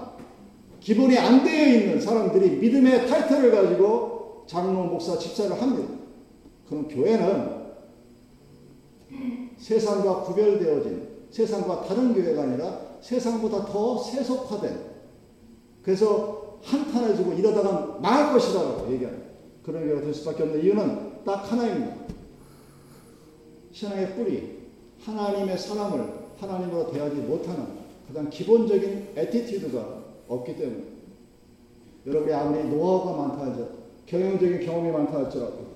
기본이 0.79 1.17
안 1.17 1.43
되어 1.43 1.67
있는 1.67 1.99
사람들이 1.99 2.57
믿음의 2.57 3.07
타이틀을 3.07 3.51
가지고 3.51 4.45
장로, 4.47 4.85
목사, 4.85 5.17
집사를 5.17 5.61
합니다. 5.61 5.98
그럼 6.69 6.87
교회는 6.87 7.59
세상과 9.57 10.21
구별되어진 10.21 11.09
세상과 11.31 11.83
다른 11.83 12.13
교회가 12.13 12.43
아니라 12.43 12.79
세상보다 13.01 13.65
더 13.65 13.97
세속화된 13.97 14.89
그래서 15.83 16.59
한탄해지고 16.63 17.33
이러다가 17.33 17.97
망할 17.99 18.33
것이라고 18.33 18.91
얘기합니다. 18.91 19.29
그런 19.63 19.83
교회가 19.83 20.01
될 20.01 20.13
수밖에 20.13 20.43
없는 20.43 20.63
이유는 20.63 21.23
딱 21.25 21.51
하나입니다. 21.51 21.95
신앙의 23.71 24.15
뿌리, 24.15 24.59
하나님의 25.01 25.57
사람을 25.57 26.19
하나님으로 26.39 26.91
대하지 26.91 27.15
못하는 27.17 27.65
가장 28.07 28.29
기본적인 28.29 29.09
attitude가 29.15 30.03
없기 30.27 30.55
때문에 30.55 30.83
여러분이 32.05 32.33
아무리 32.33 32.63
노하우가 32.67 33.27
많다 33.27 33.51
하죠. 33.51 33.69
경영적인 34.05 34.65
경험이 34.65 34.91
많다 34.91 35.17
할지라도 35.19 35.68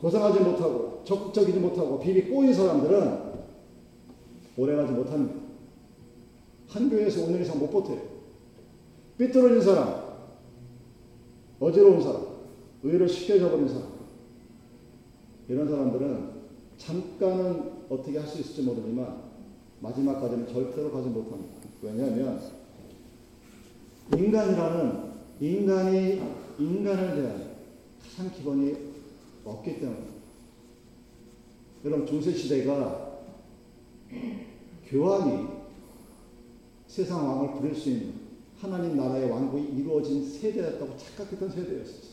고생하지 0.00 0.40
못하고 0.40 1.02
적극적이지 1.04 1.58
못하고 1.58 2.00
비비 2.00 2.30
꼬인 2.30 2.54
사람들은 2.54 3.30
오래가지 4.56 4.92
못합니다. 4.92 5.40
한 6.68 6.88
교회에서 6.88 7.26
5년 7.26 7.40
이상 7.40 7.58
못 7.58 7.70
버텨요. 7.70 8.00
삐뚤어진 9.18 9.60
사람, 9.60 10.02
어지러운 11.58 12.02
사람, 12.02 12.26
의를 12.82 13.08
쉽게 13.08 13.38
저버린 13.38 13.68
사람 13.68 13.88
이런 15.48 15.68
사람들은 15.68 16.30
잠깐은 16.78 17.72
어떻게 17.90 18.18
할 18.18 18.26
수 18.26 18.40
있을지 18.40 18.62
모르지만 18.62 19.30
마지막까지는 19.80 20.46
절대로 20.48 20.90
가지 20.90 21.08
못합니다. 21.08 21.54
왜냐하면 21.82 22.40
인간이라는 24.16 25.10
인간이 25.40 26.22
인간을 26.58 27.16
대한 27.16 27.50
가장 28.02 28.32
기본이 28.32 28.89
없기 29.44 29.80
때문에 29.80 30.06
여러분 31.84 32.06
중세 32.06 32.32
시대가 32.32 33.20
교황이 34.86 35.46
세상 36.86 37.26
왕을 37.26 37.54
부릴 37.54 37.74
수 37.74 37.90
있는 37.90 38.14
하나님 38.58 38.96
나라의 38.96 39.30
왕국이 39.30 39.80
이루어진 39.80 40.24
세대였다고 40.28 40.96
착각했던 40.96 41.50
세대였어요. 41.50 42.10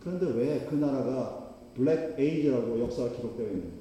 그런데 0.00 0.26
왜 0.26 0.66
그 0.66 0.76
나라가 0.76 1.56
블랙 1.74 2.18
에이지라고 2.18 2.80
역사가 2.80 3.10
기록되어 3.16 3.46
있는 3.48 3.72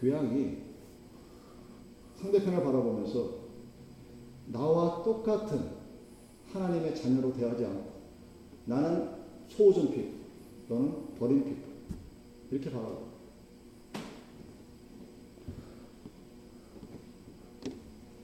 교황이 0.00 0.58
상대편을 2.16 2.62
바라보면서 2.62 3.40
나와 4.48 5.02
똑같은 5.02 5.80
하나님의 6.52 6.94
자녀로 6.94 7.32
대하지 7.32 7.64
않고 7.64 7.90
나는 8.66 9.08
소우전 9.48 9.90
피 9.92 10.19
너는 10.70 10.92
버린 11.18 11.44
피 11.44 11.56
이렇게 12.52 12.70
바라보 12.70 13.10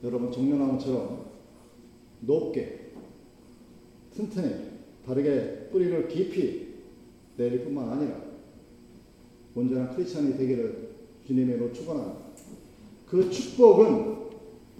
여러분 0.05 0.31
종려나무처럼 0.31 1.25
높게 2.21 2.91
튼튼히 4.15 4.67
바르게 5.05 5.67
뿌리를 5.71 6.07
깊이 6.07 6.67
내릴 7.35 7.65
뿐만 7.65 7.89
아니라 7.89 8.15
온전한 9.53 9.93
크리스천이 9.93 10.37
되기를 10.37 10.87
주님으로 11.27 11.73
축원합니다. 11.73 12.27
그 13.07 13.29
축복은 13.29 14.15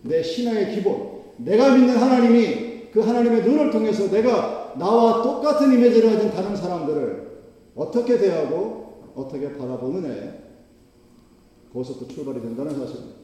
내 0.04 0.24
신앙의 0.24 0.76
기본, 0.76 1.24
내가 1.38 1.76
믿는 1.76 1.98
하나님이 1.98 2.92
그 2.92 3.02
하나님의 3.02 3.44
눈을 3.44 3.72
통해서 3.72 4.10
내가 4.10 4.76
나와 4.78 5.22
똑같은 5.22 5.74
이미지를 5.74 6.14
가진 6.14 6.30
다른 6.30 6.56
사람들을 6.56 7.27
어떻게 7.78 8.18
대하고 8.18 9.12
어떻게 9.16 9.56
바라보느냐에 9.56 10.48
거기서부터 11.72 12.08
출발이 12.08 12.42
된다는 12.42 12.76
사실입니다. 12.76 13.18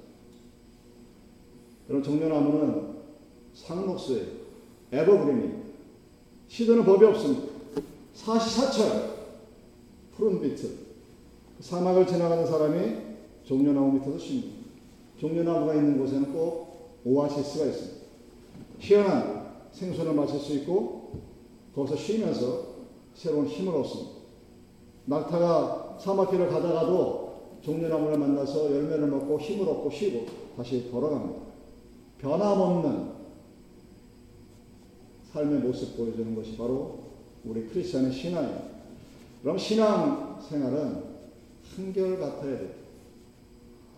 여러분 1.90 2.04
정년나무는 2.04 2.94
상록수의 3.56 4.28
에버그린입니다. 4.92 5.64
시드는 6.48 6.86
법이 6.86 7.04
없습니다. 7.06 7.52
사시사철 8.14 9.14
푸른 10.16 10.40
비트 10.40 10.70
사막을 11.60 12.06
지나가는 12.06 12.46
사람이 12.46 12.98
종려나무 13.44 13.94
밑에서 13.94 14.20
쉽니다. 14.20 14.64
종려나무가 15.18 15.74
있는 15.74 15.98
곳에는 15.98 16.32
꼭 16.32 17.00
오아시스가 17.04 17.66
있습니다. 17.66 18.04
희한한 18.80 19.54
생수를 19.72 20.14
마실 20.14 20.40
수 20.40 20.54
있고 20.58 21.24
거기서 21.74 21.96
쉬면서 21.96 22.74
새로운 23.16 23.48
힘을 23.48 23.74
얻습니다. 23.76 24.23
낙타가 25.06 25.98
사막길을 26.00 26.50
가다가도 26.50 27.34
종려나무를 27.62 28.18
만나서 28.18 28.74
열매를 28.74 29.08
먹고 29.08 29.40
힘을 29.40 29.68
얻고 29.68 29.90
쉬고 29.90 30.26
다시 30.58 30.90
돌아갑니다. 30.90 31.42
변함없는 32.20 33.14
삶의 35.32 35.60
모습 35.60 35.98
보여주는 35.98 36.36
것이 36.36 36.56
바로 36.58 37.00
우리 37.44 37.66
크리스천의 37.68 38.12
신앙입니다. 38.12 38.64
그럼 39.42 39.58
신앙 39.58 40.40
생활은 40.42 41.04
한결 41.76 42.20
같아야 42.20 42.60
돼요. 42.60 42.70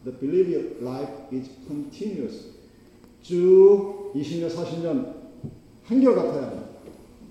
The 0.03 0.19
belief 0.19 0.77
life 0.81 1.13
is 1.33 1.49
continuous. 1.67 2.51
쭉 3.21 4.11
20년, 4.15 4.49
40년 4.49 5.13
한결 5.83 6.15
같아야 6.15 6.43
합니다. 6.43 6.65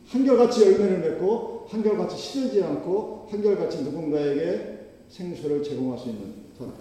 한결같이 0.08 0.62
열매를 0.62 0.98
맺고 0.98 1.53
한결같이 1.66 2.16
시들지 2.16 2.62
않고 2.62 3.26
한결같이 3.30 3.82
누군가에게 3.82 4.74
생수를 5.08 5.62
제공할 5.62 5.98
수 5.98 6.10
있는 6.10 6.34
사람. 6.58 6.74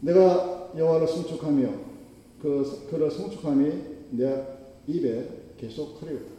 내가 0.00 0.70
여호와를 0.76 1.06
송축하며 1.06 1.68
그 2.40 2.86
그를 2.90 3.10
송축함이 3.10 3.72
내 4.10 4.44
입에 4.86 5.28
계속 5.56 6.00
흐르다. 6.00 6.34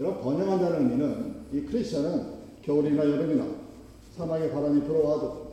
여러분 0.00 0.22
번영한다는 0.22 0.90
의미는 0.90 1.34
이 1.52 1.60
크리스천은 1.62 2.34
겨울이나 2.62 3.04
여름이나 3.04 3.46
사막의 4.16 4.50
바람이 4.50 4.82
불어와도 4.82 5.44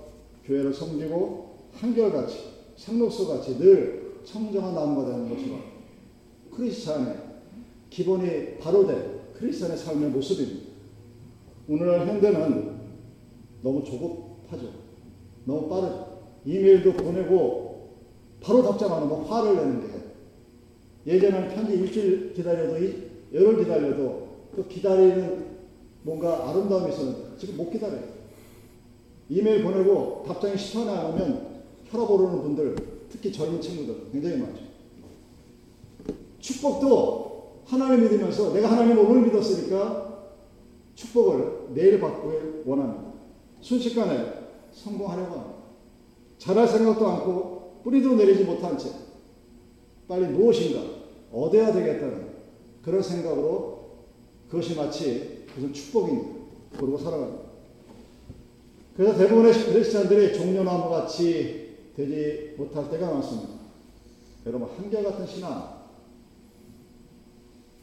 교회를 0.46 0.74
섬기고 0.74 1.56
한결같이 1.74 2.52
상록수같이 2.76 3.58
늘 3.58 4.22
청정한 4.26 4.74
나무가 4.74 5.12
되는 5.12 5.30
것이라 5.30 5.58
크리스천의 6.56 7.31
기본이 7.92 8.58
바로 8.58 8.88
된 8.88 9.20
크리스천의 9.38 9.78
삶의 9.78 10.10
모습입니다. 10.10 10.72
오늘날 11.68 12.08
현대는 12.08 12.80
너무 13.62 13.84
조급하죠. 13.84 14.72
너무 15.46 15.70
빠르죠. 15.70 16.22
이메일도 16.46 16.94
보내고 16.94 18.00
바로 18.42 18.64
답장 18.64 18.94
안 18.94 19.04
하면 19.04 19.24
화를 19.26 19.56
내는 19.56 19.82
게 19.82 19.92
예전에는 21.06 21.50
편지 21.50 21.74
일주일 21.74 22.34
기다려도 22.34 22.78
열흘 23.34 23.60
기다려도 23.60 24.28
그 24.56 24.68
기다리는 24.68 25.52
뭔가 26.04 26.50
아름다움이 26.50 26.92
있었는데 26.92 27.38
지금 27.38 27.58
못 27.58 27.70
기다려요. 27.70 28.04
이메일 29.30 29.64
보내고 29.64 30.24
답장이 30.28 30.56
10분 30.56 30.88
안 30.88 31.14
오면 31.14 31.62
혈압 31.86 32.10
오르는 32.10 32.42
분들 32.42 32.76
특히 33.10 33.32
젊은 33.32 33.62
친구들 33.62 34.12
굉장히 34.12 34.38
많죠. 34.38 34.62
축복도 36.40 37.31
하나님 37.72 38.04
믿으면서 38.04 38.52
내가 38.52 38.70
하나님 38.70 39.00
오늘 39.00 39.22
믿었으니까 39.22 40.26
축복을 40.94 41.70
내일 41.74 42.02
받고 42.02 42.64
원합니다. 42.66 43.14
순식간에 43.62 44.34
성공하려고 44.74 45.32
합니다. 45.32 45.56
잘할 46.38 46.68
생각도 46.68 47.08
않고 47.08 47.82
뿌리도 47.84 48.16
내리지 48.16 48.44
못한 48.44 48.78
채 48.78 48.90
빨리 50.06 50.26
무엇인가 50.28 50.82
얻어야 51.32 51.72
되겠다는 51.72 52.32
그런 52.84 53.02
생각으로 53.02 53.92
그것이 54.50 54.76
마치 54.76 55.46
무슨 55.56 55.72
축복입니다. 55.72 56.42
그러고 56.78 56.98
살아갑니다. 56.98 57.44
그래서 58.98 59.18
대부분의 59.18 59.54
크리스찬들이 59.54 60.34
종려나무 60.34 60.90
같이 60.90 61.78
되지 61.96 62.56
못할 62.58 62.90
때가 62.90 63.14
많습니다. 63.14 63.50
여러분 64.46 64.68
한결같은 64.78 65.26
신앙 65.26 65.71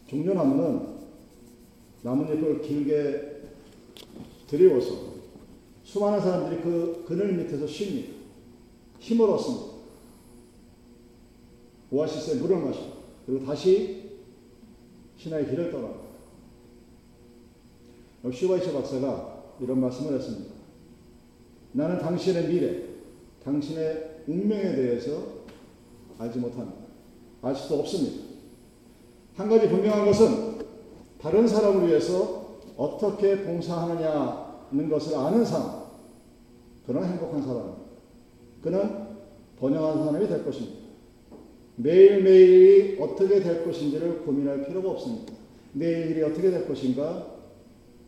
종려나무는 0.08 0.98
나뭇잎을 2.02 2.62
길게 2.62 3.42
들이워서 4.46 5.18
수많은 5.84 6.20
사람들이 6.20 6.62
그 6.62 7.04
그늘 7.06 7.34
밑에서 7.34 7.66
쉽니다. 7.66 8.14
힘을 8.98 9.28
얻습니다. 9.30 9.78
오아시스에 11.90 12.34
물을 12.40 12.58
마시고 12.58 12.86
그리고 13.26 13.46
다시 13.46 14.10
신화의 15.16 15.48
길을 15.48 15.70
떠납니다. 15.70 16.08
슈바이처 18.32 18.72
박사가 18.72 19.54
이런 19.60 19.80
말씀을 19.80 20.14
했습니다. 20.18 20.54
나는 21.72 21.98
당신의 21.98 22.48
미래, 22.48 22.82
당신의 23.44 24.24
운명에 24.26 24.74
대해서 24.74 25.38
알지 26.18 26.38
못합니다. 26.38 26.78
알 27.42 27.54
수도 27.54 27.80
없습니다. 27.80 28.27
한 29.38 29.48
가지 29.48 29.68
분명한 29.68 30.04
것은 30.04 30.58
다른 31.20 31.46
사람을 31.46 31.86
위해서 31.86 32.58
어떻게 32.76 33.44
봉사하느냐는 33.44 34.88
것을 34.90 35.16
아는 35.16 35.44
사람, 35.44 35.84
그는 36.84 37.04
행복한 37.04 37.40
사람, 37.42 37.76
그는 38.60 39.06
번영한 39.60 40.04
사람이 40.04 40.26
될 40.26 40.44
것입니다. 40.44 40.78
매일매일이 41.76 43.00
어떻게 43.00 43.40
될 43.40 43.64
것인지를 43.64 44.24
고민할 44.24 44.66
필요가 44.66 44.90
없습니다. 44.90 45.32
내일이 45.72 46.20
어떻게 46.24 46.50
될 46.50 46.66
것인가 46.66 47.26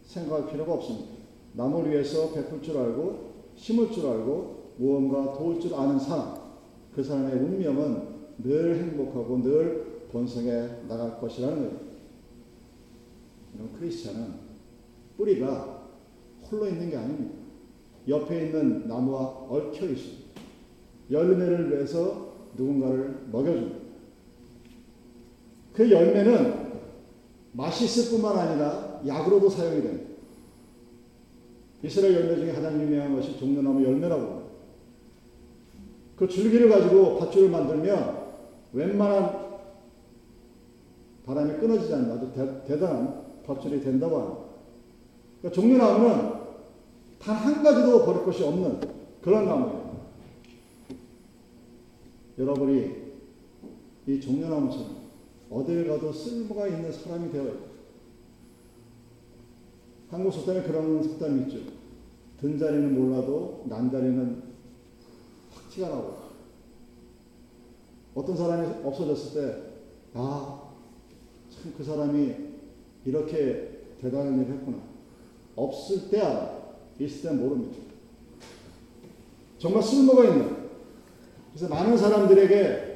생각할 0.03 0.51
필요가 0.51 0.75
없습니다. 0.75 1.11
남을 1.53 1.93
위해서 1.93 2.33
베풀 2.33 2.61
줄 2.61 2.77
알고 2.77 3.31
심을 3.55 3.93
줄 3.93 4.05
알고 4.05 4.73
무언가 4.79 5.33
도울 5.35 5.61
줄 5.61 5.75
아는 5.75 5.97
사람, 5.97 6.35
그 6.93 7.05
사람의 7.05 7.35
운명은 7.35 8.03
늘 8.38 8.83
행복하고 8.83 9.40
늘 9.45 9.89
번성해 10.12 10.87
나갈 10.88 11.20
것이라는 11.20 11.57
거예요. 11.57 11.90
크리스찬은 13.79 14.35
뿌리가 15.16 15.88
홀로 16.51 16.66
있는 16.66 16.90
게 16.90 16.96
아닙니다. 16.96 17.35
옆에 18.09 18.46
있는 18.46 18.88
나무와 18.88 19.46
얽혀 19.49 19.87
있습니다. 19.87 20.31
열매를 21.11 21.70
내서 21.70 22.35
누군가를 22.57 23.27
먹여줍니다. 23.31 23.79
그 25.73 25.90
열매는 25.90 26.70
맛있을 27.53 28.11
뿐만 28.11 28.38
아니라 28.38 29.01
약으로도 29.07 29.49
사용이 29.49 29.83
됩니다. 29.83 30.11
이스라엘 31.83 32.14
열매 32.14 32.37
중에 32.37 32.53
가장 32.53 32.81
유명한 32.81 33.14
것이 33.14 33.38
종려나무 33.38 33.83
열매라고 33.85 34.23
합니다. 34.23 34.51
그 36.16 36.29
줄기를 36.29 36.68
가지고 36.68 37.18
밧줄을 37.18 37.49
만들면 37.49 38.20
웬만한 38.73 39.39
바람이 41.31 41.61
끊어지지 41.61 41.95
않는 41.95 42.11
아주 42.11 42.33
대, 42.33 42.64
대단한 42.66 43.25
밧줄이 43.47 43.81
된다고 43.81 44.19
합니다. 44.19 44.40
그러니까 45.40 45.61
종려나무는 45.61 46.40
단 47.21 47.37
한 47.37 47.62
가지도 47.62 48.05
버릴 48.05 48.25
것이 48.25 48.43
없는 48.43 48.81
그런 49.23 49.47
나무예요. 49.47 50.07
여러분이 52.37 53.11
이 54.09 54.21
종려나무처럼 54.21 54.97
어딜 55.51 55.87
가도 55.87 56.12
쓸모가 56.12 56.66
있는 56.66 56.90
사람이 56.90 57.31
되어야 57.31 57.45
돼요. 57.45 57.71
한국 60.11 60.33
속담에 60.33 60.62
그런 60.62 61.01
속담이 61.03 61.43
있죠. 61.43 61.59
든 62.40 62.59
자리는 62.59 62.99
몰라도 62.99 63.64
난 63.69 63.88
자리는 63.88 64.43
확 65.55 65.71
티가 65.71 65.88
나고. 65.90 66.16
어떤 68.16 68.37
사람이 68.37 68.85
없어졌을 68.85 69.40
때, 69.40 69.62
아, 70.14 70.60
참 70.60 70.60
그 71.77 71.85
사람이 71.85 72.35
이렇게 73.05 73.81
대단한 74.01 74.40
일을 74.40 74.55
했구나. 74.55 74.79
없을 75.57 76.09
때 76.11 76.20
알아. 76.20 76.61
있을 76.99 77.31
때 77.31 77.37
모릅니다. 77.37 77.77
정말 79.59 79.83
쓸모가 79.83 80.25
있는. 80.25 80.57
그래서 81.53 81.68
많은 81.68 81.96
사람들에게 81.96 82.90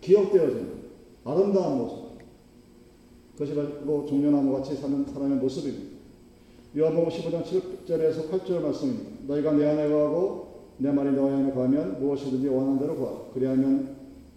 기억되어지는 0.00 0.72
아름다운 1.24 1.78
모습. 1.78 2.06
그것이 3.32 3.54
바로 3.54 4.06
종려나무 4.06 4.52
같이 4.56 4.76
사는 4.76 5.04
사람의 5.04 5.38
모습입니다. 5.38 5.96
요한복음 6.76 7.08
15장 7.08 7.42
7절에서 7.42 8.30
8절 8.30 8.60
말씀입니다. 8.60 9.10
너희가 9.26 9.52
내 9.52 9.66
안에 9.66 9.88
거하고 9.88 10.46
내 10.78 10.90
말이 10.92 11.10
너희 11.12 11.32
안에 11.32 11.52
거하면 11.52 11.98
무엇이든지 12.00 12.48
원하는 12.48 12.78
대로 12.78 12.96
구하라. 12.96 13.18
그리하면 13.32 13.95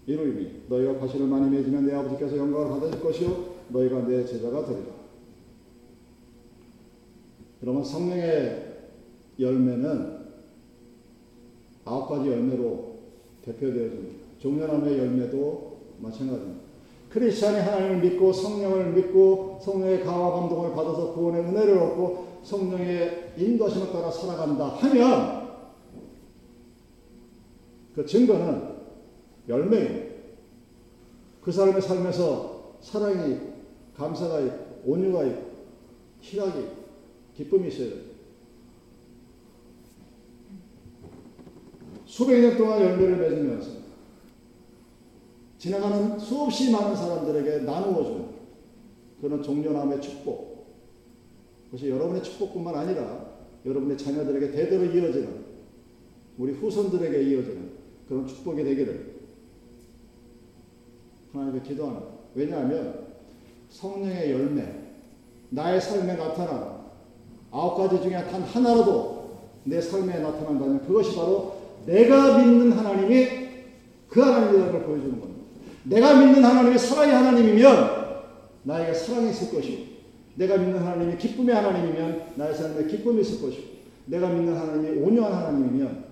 이루이니 0.09 0.63
너희가 0.67 0.97
과실을 0.97 1.27
많이 1.27 1.51
맺으면 1.51 1.85
내 1.85 1.93
아버지께서 1.93 2.35
영광을 2.35 2.69
받으실 2.69 2.99
것이요 2.99 3.45
너희가 3.69 4.07
내 4.07 4.25
제자가 4.25 4.65
되리라. 4.65 4.87
여러분 7.61 7.83
성령의 7.83 8.77
열매는 9.39 10.19
아홉 11.85 12.09
가지 12.09 12.31
열매로 12.31 12.97
대표되어집니다. 13.43 14.25
종려나무의 14.39 14.97
열매도 14.97 15.77
마찬가지입니다. 15.99 16.59
크리스찬이 17.11 17.59
하나님을 17.59 18.01
믿고 18.01 18.33
성령을 18.33 18.93
믿고 18.93 19.59
성령의 19.61 20.03
강화 20.03 20.31
감동을 20.31 20.71
받아서 20.73 21.13
구원의 21.13 21.43
은혜를 21.43 21.77
얻고 21.77 22.39
성령의 22.43 23.33
인도하심을 23.37 23.91
따라 23.91 24.09
살아간다 24.09 24.69
하면 24.69 25.49
그 27.93 28.05
증거는 28.05 28.68
열매입니다. 29.49 30.15
그 31.41 31.51
사람의 31.51 31.81
삶에서 31.81 32.77
사랑이 32.81 33.39
감사가 33.95 34.41
있고 34.41 34.81
온유가 34.85 35.23
있고 35.25 35.49
희락이 36.21 36.67
기쁨이 37.35 37.67
있어야 37.69 37.89
돼요. 37.89 38.09
수백 42.05 42.41
년 42.41 42.57
동안 42.57 42.81
열매를 42.81 43.17
맺으면서 43.17 43.79
지나가는 45.57 46.17
수없이 46.19 46.71
많은 46.71 46.95
사람들에게 46.95 47.63
나누어주는 47.63 48.29
그런 49.21 49.43
종려남의 49.43 50.01
축복. 50.01 50.67
그것이 51.65 51.89
여러분의 51.89 52.23
축복뿐만 52.23 52.75
아니라 52.75 53.29
여러분의 53.65 53.97
자녀들에게 53.97 54.51
대대로 54.51 54.85
이어지는 54.85 55.45
우리 56.37 56.53
후손들에게 56.53 57.23
이어지는 57.23 57.71
그런 58.07 58.25
축복이 58.25 58.63
되기를 58.63 59.08
하나님께 61.33 61.69
기도합니다. 61.69 62.07
왜냐하면 62.35 63.07
성령의 63.69 64.31
열매, 64.31 64.65
나의 65.49 65.79
삶에 65.81 66.15
나타난 66.15 66.79
아홉 67.51 67.77
가지 67.77 68.01
중에 68.01 68.23
단 68.25 68.41
하나라도 68.41 69.37
내 69.63 69.81
삶에 69.81 70.19
나타난다면 70.19 70.85
그것이 70.85 71.15
바로 71.15 71.57
내가 71.85 72.37
믿는 72.37 72.71
하나님이 72.71 73.49
그 74.07 74.21
하나님이라는 74.21 74.71
걸 74.71 74.83
보여주는 74.83 75.19
겁니다. 75.19 75.43
내가 75.83 76.19
믿는 76.19 76.43
하나님이 76.43 76.77
사랑의 76.77 77.15
하나님이면 77.15 77.99
나에게 78.63 78.93
사랑이 78.93 79.29
있을 79.31 79.51
것이고 79.51 79.89
내가 80.35 80.57
믿는 80.57 80.79
하나님이 80.79 81.17
기쁨의 81.17 81.55
하나님이면 81.55 82.33
나의 82.35 82.55
삶에 82.55 82.87
기쁨이 82.87 83.21
있을 83.21 83.41
것이고 83.41 83.67
내가 84.05 84.29
믿는 84.29 84.55
하나님이 84.55 85.01
온유한 85.01 85.33
하나님이면 85.33 86.05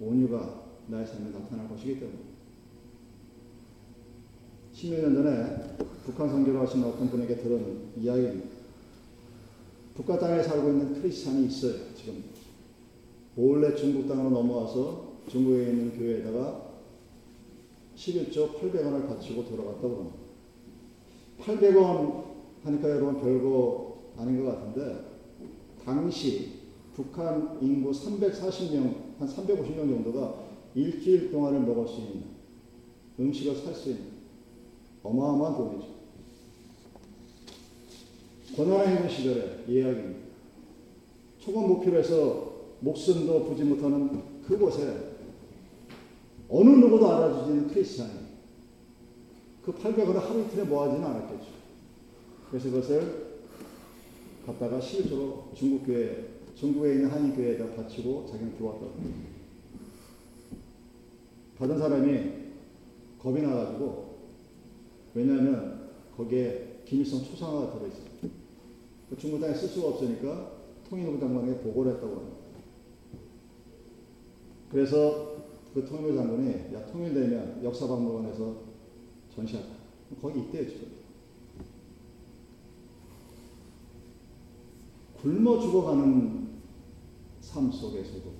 온유가 0.00 0.60
나의 0.86 1.06
삶에 1.06 1.30
나타날 1.30 1.68
것이기 1.68 2.00
때문에 2.00 2.29
10여 4.80 5.02
년 5.02 5.14
전에 5.14 5.76
북한 6.04 6.30
선교를 6.30 6.60
하신 6.60 6.82
어떤 6.84 7.10
분에게 7.10 7.36
들은 7.36 7.90
이야기입니다. 7.98 8.48
북한 9.94 10.18
땅에 10.18 10.42
살고 10.42 10.70
있는 10.70 10.94
크리스찬이 10.94 11.46
있어요. 11.46 11.74
지금 11.94 12.24
몰래 13.34 13.74
중국 13.74 14.08
땅으로 14.08 14.30
넘어와서 14.30 15.18
중국에 15.28 15.64
있는 15.64 15.98
교회에다가 15.98 16.70
11조 17.94 18.58
800원을 18.58 19.06
바치고 19.06 19.44
돌아갔다고 19.44 19.96
합니다. 19.96 20.16
800원 21.40 22.24
하니까 22.64 22.90
여러분 22.90 23.20
별거 23.20 23.98
아닌 24.16 24.42
것 24.42 24.50
같은데 24.50 25.04
당시 25.84 26.52
북한 26.94 27.58
인구 27.60 27.90
340명, 27.90 29.18
한 29.18 29.28
350명 29.28 29.76
정도가 29.76 30.42
일주일 30.74 31.30
동안을 31.30 31.60
먹을 31.60 31.86
수 31.86 32.00
있는 32.00 32.24
음식을 33.18 33.56
살 33.56 33.74
수 33.74 33.90
있는 33.90 34.19
어마어마한 35.02 35.56
돈이죠. 35.56 35.88
고난의 38.56 38.88
행군 38.88 39.08
시절의 39.08 39.64
이야기입니다. 39.68 40.20
초급 41.38 41.66
목표로 41.66 41.98
해서 41.98 42.52
목숨도 42.80 43.44
부지 43.44 43.64
못하는 43.64 44.42
그곳에 44.46 45.10
어느 46.48 46.68
누구도 46.68 47.10
알아주지는 47.10 47.68
크리스찬이 47.68 48.30
그 49.64 49.72
800원을 49.72 50.14
하루 50.14 50.40
이틀에 50.42 50.64
모아지는 50.64 51.04
않았겠죠. 51.04 51.46
그래서 52.50 52.70
그것을 52.70 53.30
갖다가 54.44 54.80
실제로 54.80 55.50
중국 55.54 55.86
교회, 55.86 56.28
중국에 56.56 56.94
있는 56.94 57.10
한인 57.10 57.34
교회에다 57.34 57.74
바치고 57.76 58.26
자기는 58.30 58.56
들어왔다고. 58.56 58.92
받은 61.58 61.78
사람이 61.78 62.30
겁이 63.18 63.42
나가지고 63.42 64.09
왜냐하면 65.14 65.90
거기에 66.16 66.82
김일성 66.84 67.22
초상화가 67.24 67.78
들어있어요. 67.78 68.04
그 69.08 69.16
중국당에 69.16 69.54
쓸 69.54 69.68
수가 69.68 69.88
없으니까 69.88 70.52
통일부 70.88 71.18
장관에게 71.18 71.60
보고를 71.60 71.94
했다고 71.94 72.16
합니다. 72.16 72.36
그래서 74.70 75.36
그 75.74 75.84
통일부 75.84 76.16
장관이 76.16 76.74
야 76.74 76.86
통일되면 76.86 77.64
역사박물관에서 77.64 78.56
전시하자. 79.34 79.68
거기 80.20 80.40
있대요 80.40 80.68
지금. 80.68 81.00
굶어 85.20 85.60
죽어가는 85.60 86.48
삶 87.40 87.70
속에서도 87.70 88.30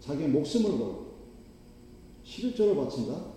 자기 0.00 0.26
목숨을 0.28 0.70
걸고 0.70 1.06
11조를 2.24 2.76
바친다? 2.76 3.35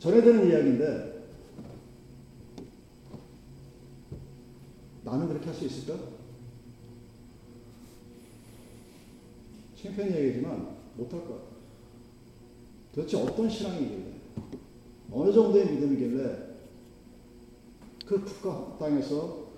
전해 0.00 0.22
들은 0.22 0.48
이야기인데 0.48 1.28
나는 5.04 5.28
그렇게 5.28 5.46
할 5.46 5.54
수 5.54 5.66
있을까? 5.66 5.98
창피한 9.76 10.14
얘기지만 10.14 10.76
못할 10.96 11.20
것 11.20 11.34
같아. 11.34 11.50
도대체 12.94 13.16
어떤 13.18 13.48
신앙이길래, 13.48 14.14
어느 15.12 15.32
정도의 15.32 15.70
믿음이길래 15.70 16.50
그 18.06 18.24
국가 18.24 18.76
땅에서 18.78 19.50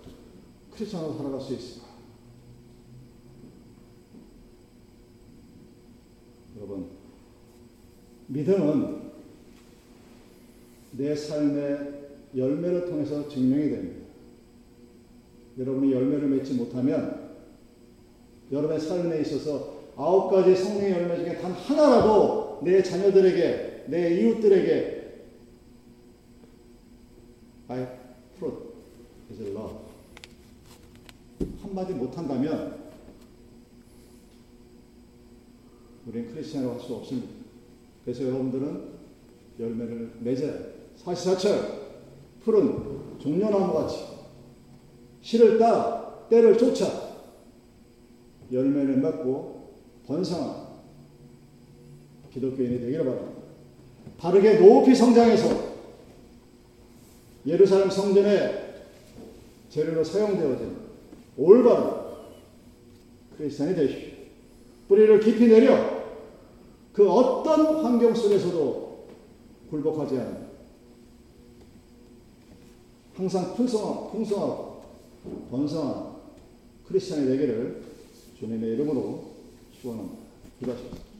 크리스천으로 0.72 1.16
살아갈 1.16 1.40
수 1.40 1.54
있을까? 1.54 1.86
여러분, 6.56 6.90
믿음은 8.26 9.11
내 10.92 11.14
삶의 11.14 12.02
열매를 12.36 12.86
통해서 12.86 13.28
증명이 13.28 13.70
됩니다. 13.70 14.02
여러분이 15.58 15.92
열매를 15.92 16.28
맺지 16.28 16.54
못하면 16.54 17.30
여러분의 18.50 18.80
삶에 18.80 19.20
있어서 19.20 19.82
아홉 19.96 20.30
가지 20.30 20.54
성령의 20.56 20.92
열매 20.92 21.16
중에 21.16 21.38
단 21.38 21.52
하나라도 21.52 22.60
내 22.62 22.82
자녀들에게, 22.82 23.84
내 23.88 24.20
이웃들에게 24.20 25.02
I 27.68 27.86
fruit 28.36 28.56
is 29.30 29.42
love. 29.50 29.76
한마디 31.62 31.94
못한다면 31.94 32.80
우리는 36.06 36.32
크리스천이라고 36.32 36.78
할 36.78 36.86
수 36.86 36.94
없습니다. 36.94 37.28
그래서 38.04 38.24
여러분들은 38.24 38.92
열매를 39.58 40.12
맺어야 40.20 40.81
해요. 41.02 41.14
사시사철 41.14 41.82
푸른 42.44 43.18
종려나무 43.18 43.72
같이 43.72 44.04
씨를 45.20 45.58
따 45.58 46.28
때를 46.28 46.56
쫓아 46.56 46.86
열매를 48.52 48.96
맺고 48.96 49.72
번성한 50.06 50.62
기독교인이 52.32 52.80
되기를 52.80 53.04
바랍니다. 53.04 53.42
바르게 54.18 54.58
높이 54.58 54.94
성장해서 54.94 55.72
예루살렘 57.46 57.90
성전의 57.90 58.74
재료로 59.68 60.04
사용되어진 60.04 60.76
올바른 61.36 62.02
크리스찬이 63.36 63.74
되십시오. 63.74 64.12
뿌리를 64.88 65.20
깊이 65.20 65.48
내려 65.48 66.02
그 66.92 67.08
어떤 67.10 67.84
환경 67.84 68.14
속에서도 68.14 69.06
굴복하지 69.70 70.18
않는 70.18 70.51
항상 73.14 73.54
풍성하고, 73.54 74.10
풍성하고 74.10 74.82
번성한 75.50 76.12
크리스찬이 76.86 77.26
되기를 77.26 77.82
주님의 78.38 78.72
이름으로 78.72 79.24
축원합니다. 79.80 80.18
기도하시겠습니다. 80.58 81.11